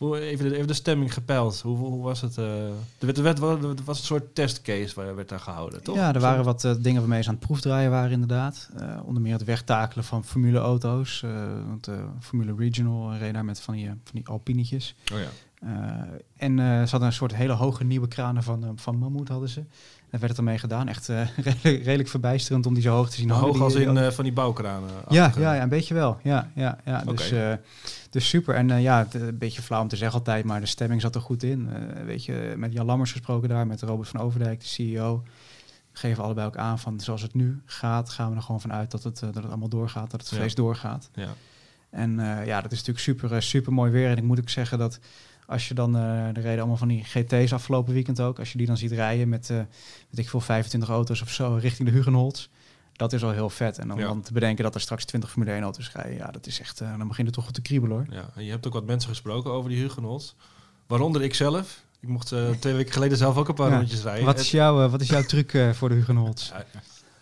[0.00, 1.60] Hoe, even, de, even de stemming gepeild.
[1.60, 2.38] Hoe, hoe was het?
[2.38, 2.44] eh
[2.98, 5.96] er, werd, er, er was een soort testcase waar werd daar gehouden, toch?
[5.96, 8.70] Ja, er waren wat eh, dingen waarmee ze aan het proefdraaien waren inderdaad.
[8.76, 11.22] Eh, onder meer het wegtakelen van Formule auto's.
[11.22, 11.30] eh,
[11.66, 14.94] want de Formule Regional reed daar met van die, van die alpinetjes.
[15.12, 15.28] Oh ja.
[15.60, 15.68] Eh,
[16.36, 19.62] en eh, ze hadden een soort hele hoge nieuwe kranen van, van Mammoet hadden ze.
[20.10, 20.88] Daar werd het ermee gedaan.
[20.88, 24.04] Echt eh, redelijk, redelijk verbijsterend om die zo hoog te zien hoog als in die-
[24.04, 24.90] eh, van die bouwkranen.
[25.08, 26.18] ja, ja, ja, een beetje wel.
[26.22, 27.02] Ja, ja, ja.
[27.04, 27.52] Dus, eh,
[28.10, 28.54] dus super.
[28.54, 31.14] En eh, ja, het, een beetje flauw om te zeggen altijd, maar de stemming zat
[31.14, 31.68] er goed in.
[31.72, 35.22] Eh, weet je, met Jan Lammers gesproken daar, met Robert van Overdijk, de CEO.
[35.92, 39.02] Geven allebei ook aan van zoals het nu gaat, gaan we er gewoon vanuit dat
[39.02, 40.36] het, eh, dat het allemaal doorgaat, dat het Ja.
[40.36, 41.10] feest doorgaat.
[41.14, 41.28] Ja.
[41.90, 44.10] En eh, ja, dat is natuurlijk super, eh, super mooi weer.
[44.10, 44.98] En ik moet ook zeggen dat
[45.50, 48.58] als je dan, eh de reden allemaal van die GT's afgelopen weekend ook, als je
[48.58, 49.56] die dan ziet rijden met, eh
[50.10, 52.48] weet ik veel, 25 auto's of zo richting de Hugenholz.
[52.92, 53.78] Dat is al heel vet.
[53.78, 53.94] En Ja.
[53.94, 56.80] dan te bedenken dat er straks 20 Formule 1 auto's rijden, ja, dat is echt,
[56.80, 58.06] eh, dan begint het toch goed te kriebelen hoor.
[58.10, 60.32] Ja, en je hebt ook wat mensen gesproken over die Hugenholz.
[60.86, 61.82] Waaronder ik zelf.
[62.00, 63.76] Ik mocht eh, twee weken geleden zelf ook een paar Ja.
[63.76, 64.24] rondjes rijden.
[64.24, 66.48] Wat is, jouw, eh, wat is jouw truc eh, voor de Hugenholz?
[66.48, 66.64] Ja,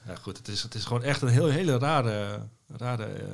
[0.09, 0.37] ja, goed.
[0.39, 2.47] Het is, het is gewoon echt een heel, hele rare,
[2.77, 3.27] rare eh,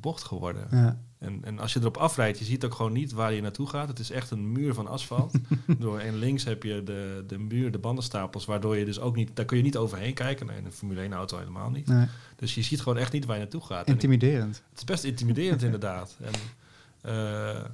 [0.00, 0.66] bocht geworden.
[0.70, 0.98] Ja.
[1.18, 3.88] En, en als je erop afrijdt, je ziet ook gewoon niet waar je naartoe gaat.
[3.88, 5.32] Het is echt een muur van asfalt.
[5.78, 9.30] Door, en links heb je de, de muur, de bandenstapels, waardoor je dus ook niet,
[9.34, 10.46] daar kun je niet overheen kijken.
[10.46, 11.86] Nee, in een Formule 1 auto helemaal niet.
[11.86, 12.06] Nee,
[12.36, 13.86] Dus je ziet gewoon echt niet waar je naartoe gaat.
[13.86, 14.62] Ik- intimiderend.
[14.70, 16.16] het is best intimiderend inderdaad.
[16.20, 16.32] En,
[17.00, 17.64] eh,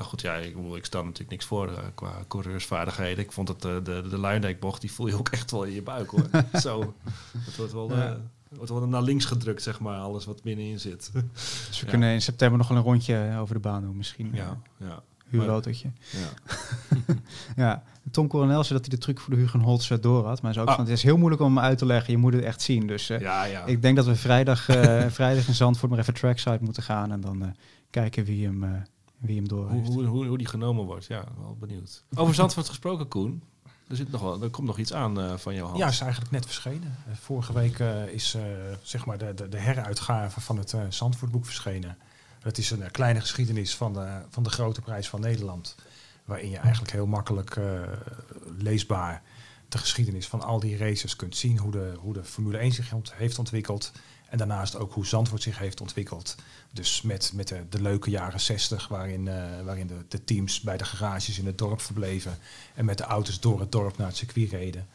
[0.00, 3.24] nou goed, ja, ik, ik stel natuurlijk niks voor eh, qua coureursvaardigheden.
[3.24, 5.82] Ik vond dat eh, de, de Luindijk-bocht, die voel je ook echt wel in je
[5.82, 6.28] buik hoor.
[6.60, 6.94] Zo,
[7.38, 8.08] het wordt wel, Ja.
[8.08, 8.16] eh,
[8.56, 11.10] wordt wel naar links gedrukt, zeg maar, alles wat binnenin zit.
[11.12, 11.90] Dus we Ja.
[11.90, 14.30] kunnen in september nog wel een rondje over de baan doen misschien.
[14.32, 15.90] ja, ja, Huurautootje.
[16.10, 16.54] ja.
[17.56, 20.42] Ja, Tom Coronel zei dat hij de truc voor de eh, door had.
[20.42, 20.74] Maar hij zei ook Ah.
[20.76, 22.12] van, het is heel moeilijk om hem uit te leggen.
[22.12, 22.86] Je moet het echt zien.
[22.86, 23.64] Dus ja, ja.
[23.64, 27.12] ik denk dat we vrijdag, eh, vrijdag in Zandvoort maar even trackside moeten gaan.
[27.12, 27.54] En dan
[27.90, 28.84] kijken wie hem,
[29.20, 29.92] wie hem door hoe, heeft.
[29.92, 32.04] hoe, hoe, hoe die genomen wordt, ja, wel benieuwd.
[32.14, 33.42] Over Zandvoort gesproken, Koen.
[33.88, 35.78] Er, zit nog wel, er komt nog iets aan eh, van jouw hand.
[35.78, 36.96] Ja, is eigenlijk net verschenen.
[37.08, 38.42] Eh, vorige week eh, is eh,
[38.82, 41.96] zeg maar de, de, de heruitgave van het eh Zandvoortboek verschenen.
[42.42, 45.74] Dat is een kleine geschiedenis van de, van de grote prijs van Nederland.
[46.24, 47.82] Waarin je eigenlijk heel makkelijk eh,
[48.58, 49.22] leesbaar
[49.68, 51.58] de geschiedenis van al die races kunt zien.
[51.58, 53.92] Hoe de, hoe de Formule 1 zich ont- heeft ontwikkeld.
[54.30, 56.34] En daarnaast ook hoe Zandvoort zich heeft ontwikkeld.
[56.72, 60.76] Dus met, met de, de leuke jaren 60, waarin, eh, waarin de, de teams bij
[60.76, 62.38] de garages in het dorp verbleven.
[62.74, 64.88] En met de auto's door het dorp naar het circuit reden.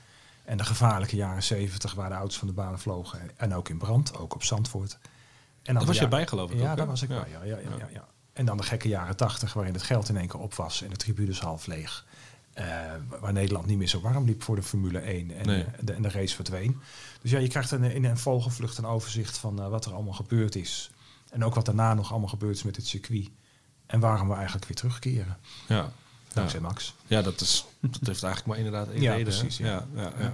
[0.45, 3.19] En de gevaarlijke jaren 70, waar de auto's van de baan vlogen.
[3.36, 4.97] En ook in brand, ook op Zandvoort.
[5.63, 6.59] En dan was je bij, geloof ik.
[6.59, 7.17] Ja, ook, daar was ik bij.
[7.31, 8.07] Ja, ja, ja, ja, ja.
[8.33, 10.89] En dan de gekke jaren 80, waarin het geld in één keer op was en
[10.89, 12.05] de tribunes half leeg.
[12.53, 12.65] Eh,
[13.19, 15.65] waar Nederland niet meer zo warm liep voor de Formule 1 en, Nee.
[15.81, 16.81] de, en de race verdween.
[17.26, 20.13] Dus ja, je krijgt een, in een vogelvlucht een overzicht van eh, wat er allemaal
[20.13, 20.89] gebeurd is.
[21.30, 23.30] En ook wat daarna nog allemaal gebeurd is met het circuit.
[23.86, 25.38] En waarom we eigenlijk weer terugkeren.
[25.67, 25.91] Ja.
[26.34, 26.93] Dankzij Max.
[27.07, 29.34] Ja, dat, is, dat heeft eigenlijk maar inderdaad één Ja, reden.
[29.34, 29.65] precies, ja.
[29.65, 30.34] Ja, ja, ja.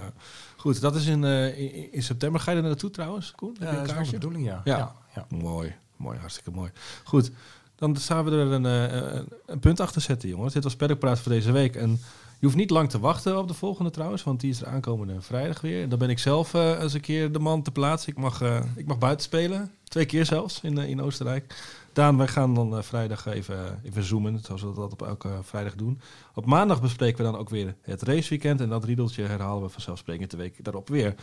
[0.55, 2.41] Goed, dat is in, eh, in, in september.
[2.41, 3.55] Ga je er naartoe trouwens, Koen?
[3.59, 4.11] Heb je Ja, een kaartje?
[4.11, 4.61] bedoeling, ja.
[4.63, 4.95] Ja.
[5.29, 6.71] Mooi, mooi, hartstikke mooi.
[7.03, 7.31] Goed,
[7.75, 10.53] dan staan we er een, eh, een, punt achter zetten, jongens.
[10.53, 11.75] Dit was Paddockpraat voor deze week.
[11.75, 11.99] En
[12.41, 15.21] je hoeft niet lang te wachten op de volgende trouwens, want die is er aankomende
[15.21, 15.89] vrijdag weer.
[15.89, 18.11] Dan ben ik zelf eh, eens een keer de man te plaatsen.
[18.11, 21.55] Ik mag, eh, ik mag buiten spelen, twee keer zelfs, in, eh, in Oostenrijk.
[21.93, 26.01] Daan, wij gaan dan vrijdag even, even zoomen, zoals we dat op elke vrijdag doen.
[26.35, 28.61] Op maandag bespreken we dan ook weer het raceweekend.
[28.61, 31.15] En dat riedeltje herhalen we vanzelfsprekend de week daarop weer.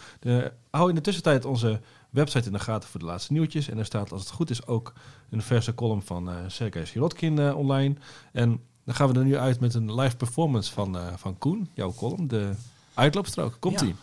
[0.70, 3.68] Hou in de tussentijd onze website in de gaten voor de laatste nieuwtjes.
[3.68, 4.92] En er staat, als het goed is, ook
[5.30, 7.94] een verse column van eh Sergej Sirotkin online.
[8.32, 11.70] En dan gaan we er nu uit met een live performance van, eh, van Koen,
[11.74, 12.54] jouw column, de
[12.94, 13.56] uitloopstrook.
[13.60, 13.94] Komt-ie.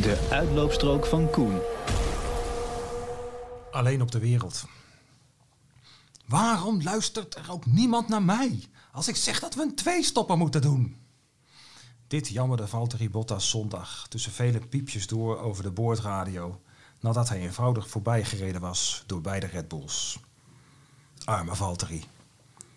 [0.00, 1.60] De uitloopstrook van Koen.
[3.70, 4.64] Alleen op de wereld.
[6.26, 8.62] Waarom luistert er ook niemand naar mij
[8.92, 10.96] als ik zeg dat we een tweestopper moeten doen?
[12.06, 16.60] Dit jammerde Valtteri Bottas zondag tussen vele piepjes door over de boordradio
[17.00, 20.18] nadat hij eenvoudig voorbijgereden was door beide Red Bulls.
[21.24, 22.04] Arme Valtteri.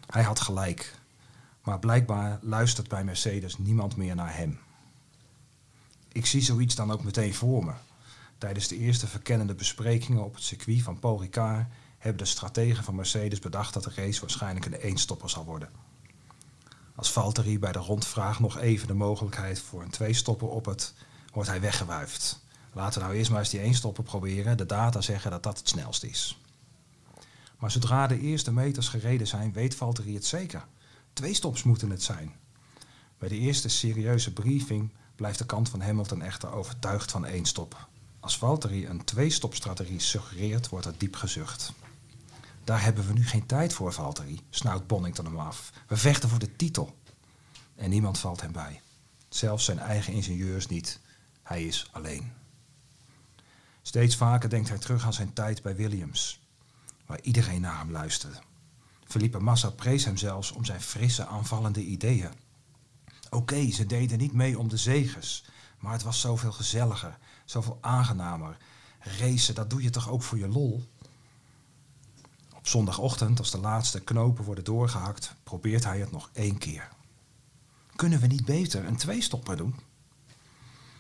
[0.06, 0.99] Hij had gelijk,
[1.70, 4.60] maar blijkbaar luistert bij Mercedes niemand meer naar hem.
[6.12, 7.72] Ik zie zoiets dan ook meteen voor me.
[8.38, 11.68] Tijdens de eerste verkennende besprekingen op het circuit van Paul Ricard
[11.98, 15.70] hebben de strategen van Mercedes bedacht dat de race waarschijnlijk een eenstopper zal worden.
[16.96, 20.94] Als Valtteri bij de rondvraag nog even de mogelijkheid voor een tweestopper op het,
[21.34, 22.40] wordt hij weggewuifd.
[22.74, 24.58] Laten we nou eerst maar eens die eenstopper proberen.
[24.58, 26.42] De data zeggen dat dat het snelst is.
[27.58, 30.66] Maar zodra de eerste meters gereden zijn, weet Valtteri het zeker.
[31.20, 32.36] Twee stops moeten het zijn.
[33.18, 37.88] Bij de eerste serieuze briefing blijft de kant van Hamilton echter overtuigd van één stop.
[38.20, 41.74] Als Valtteri een twee-stopstrategie suggereert, wordt er diep gezucht.
[42.64, 45.72] Daar hebben we nu geen tijd voor, Valtteri, snauwt Bonington hem af.
[45.88, 46.96] We vechten voor de titel.
[47.76, 48.82] En niemand valt hem bij.
[49.30, 51.00] Zelfs zijn eigen ingenieurs niet.
[51.44, 52.32] Hij is alleen.
[53.82, 56.42] Steeds vaker denkt hij terug aan zijn tijd bij Williams,
[57.06, 58.49] waar iedereen naar hem luisterde.
[59.10, 62.32] Felipe Massa prees hem zelfs om zijn frisse aanvallende ideeën.
[63.30, 65.46] Oké, ze deden niet mee om de zegens,
[65.80, 68.58] maar het was zoveel gezelliger, zoveel aangenamer.
[69.00, 70.90] Racen, dat doe je toch ook voor je lol?
[72.56, 76.90] Op zondagochtend, als de laatste knopen worden doorgehakt, probeert hij het nog één keer.
[77.96, 79.76] Kunnen we niet beter een tweestopper doen?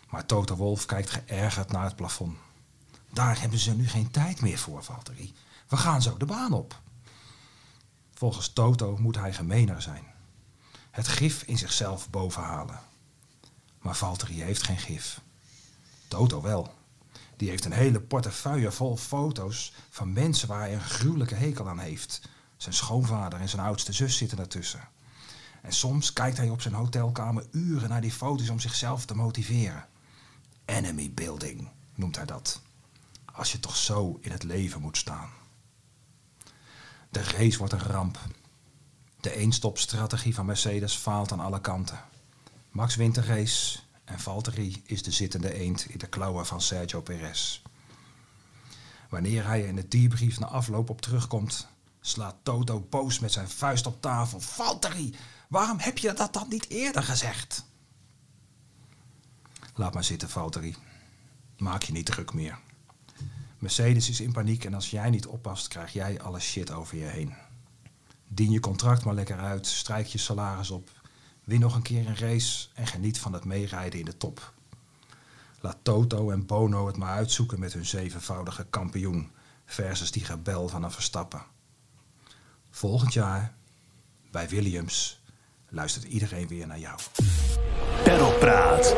[0.10, 2.38] Maar Toto Wolf kijkt geërgerd naar het plafond.
[3.10, 5.34] Daar hebben ze nu geen tijd meer voor, Valtteri.
[5.68, 6.82] We gaan zo de baan op.
[8.20, 10.04] Volgens Toto moet hij gemener zijn.
[10.92, 12.80] Het gif in zichzelf bovenhalen.
[13.80, 15.22] Maar Valtteri heeft geen gif.
[16.08, 16.74] Toto wel.
[17.38, 21.80] Die heeft een hele portefeuille vol foto's van mensen waar hij een gruwelijke hekel aan
[21.80, 22.22] heeft.
[22.58, 24.88] Zijn schoonvader en zijn oudste zus zitten ertussen.
[25.62, 29.88] En soms kijkt hij op zijn hotelkamer uren naar die foto's om zichzelf te motiveren.
[30.66, 32.62] Enemy building noemt hij dat.
[33.34, 35.39] Als je toch zo in het leven moet staan.
[37.10, 38.20] De race wordt een ramp.
[39.20, 42.00] De eenstopstrategie van Mercedes faalt aan alle kanten.
[42.70, 47.02] Max wint de race en Valtteri is de zittende eend in de klauwen van Sergio
[47.02, 47.62] Perez.
[49.10, 51.68] Wanneer hij in het debrief na afloop op terugkomt,
[52.02, 54.40] slaat Toto boos met zijn vuist op tafel.
[54.40, 55.16] Valtteri,
[55.48, 57.66] waarom heb je dat dan niet eerder gezegd?
[59.74, 60.76] Laat maar zitten, Valtteri.
[61.58, 62.60] Maak je niet druk meer.
[63.60, 67.06] Mercedes is in paniek en als jij niet oppast, krijg jij alle shit over je
[67.06, 67.34] heen.
[68.28, 70.90] Dien je contract maar lekker uit, strijk je salaris op,
[71.44, 74.54] win nog een keer een race en geniet van het meerijden in de top.
[75.60, 79.32] Laat Toto en Bono het maar uitzoeken met hun zevenvoudige kampioen
[79.66, 81.44] versus die gebel van een Verstappen.
[82.70, 83.54] Volgend jaar,
[84.32, 85.22] bij Williams,
[85.70, 87.00] luistert iedereen weer naar jou.
[88.04, 88.96] Perlpraat.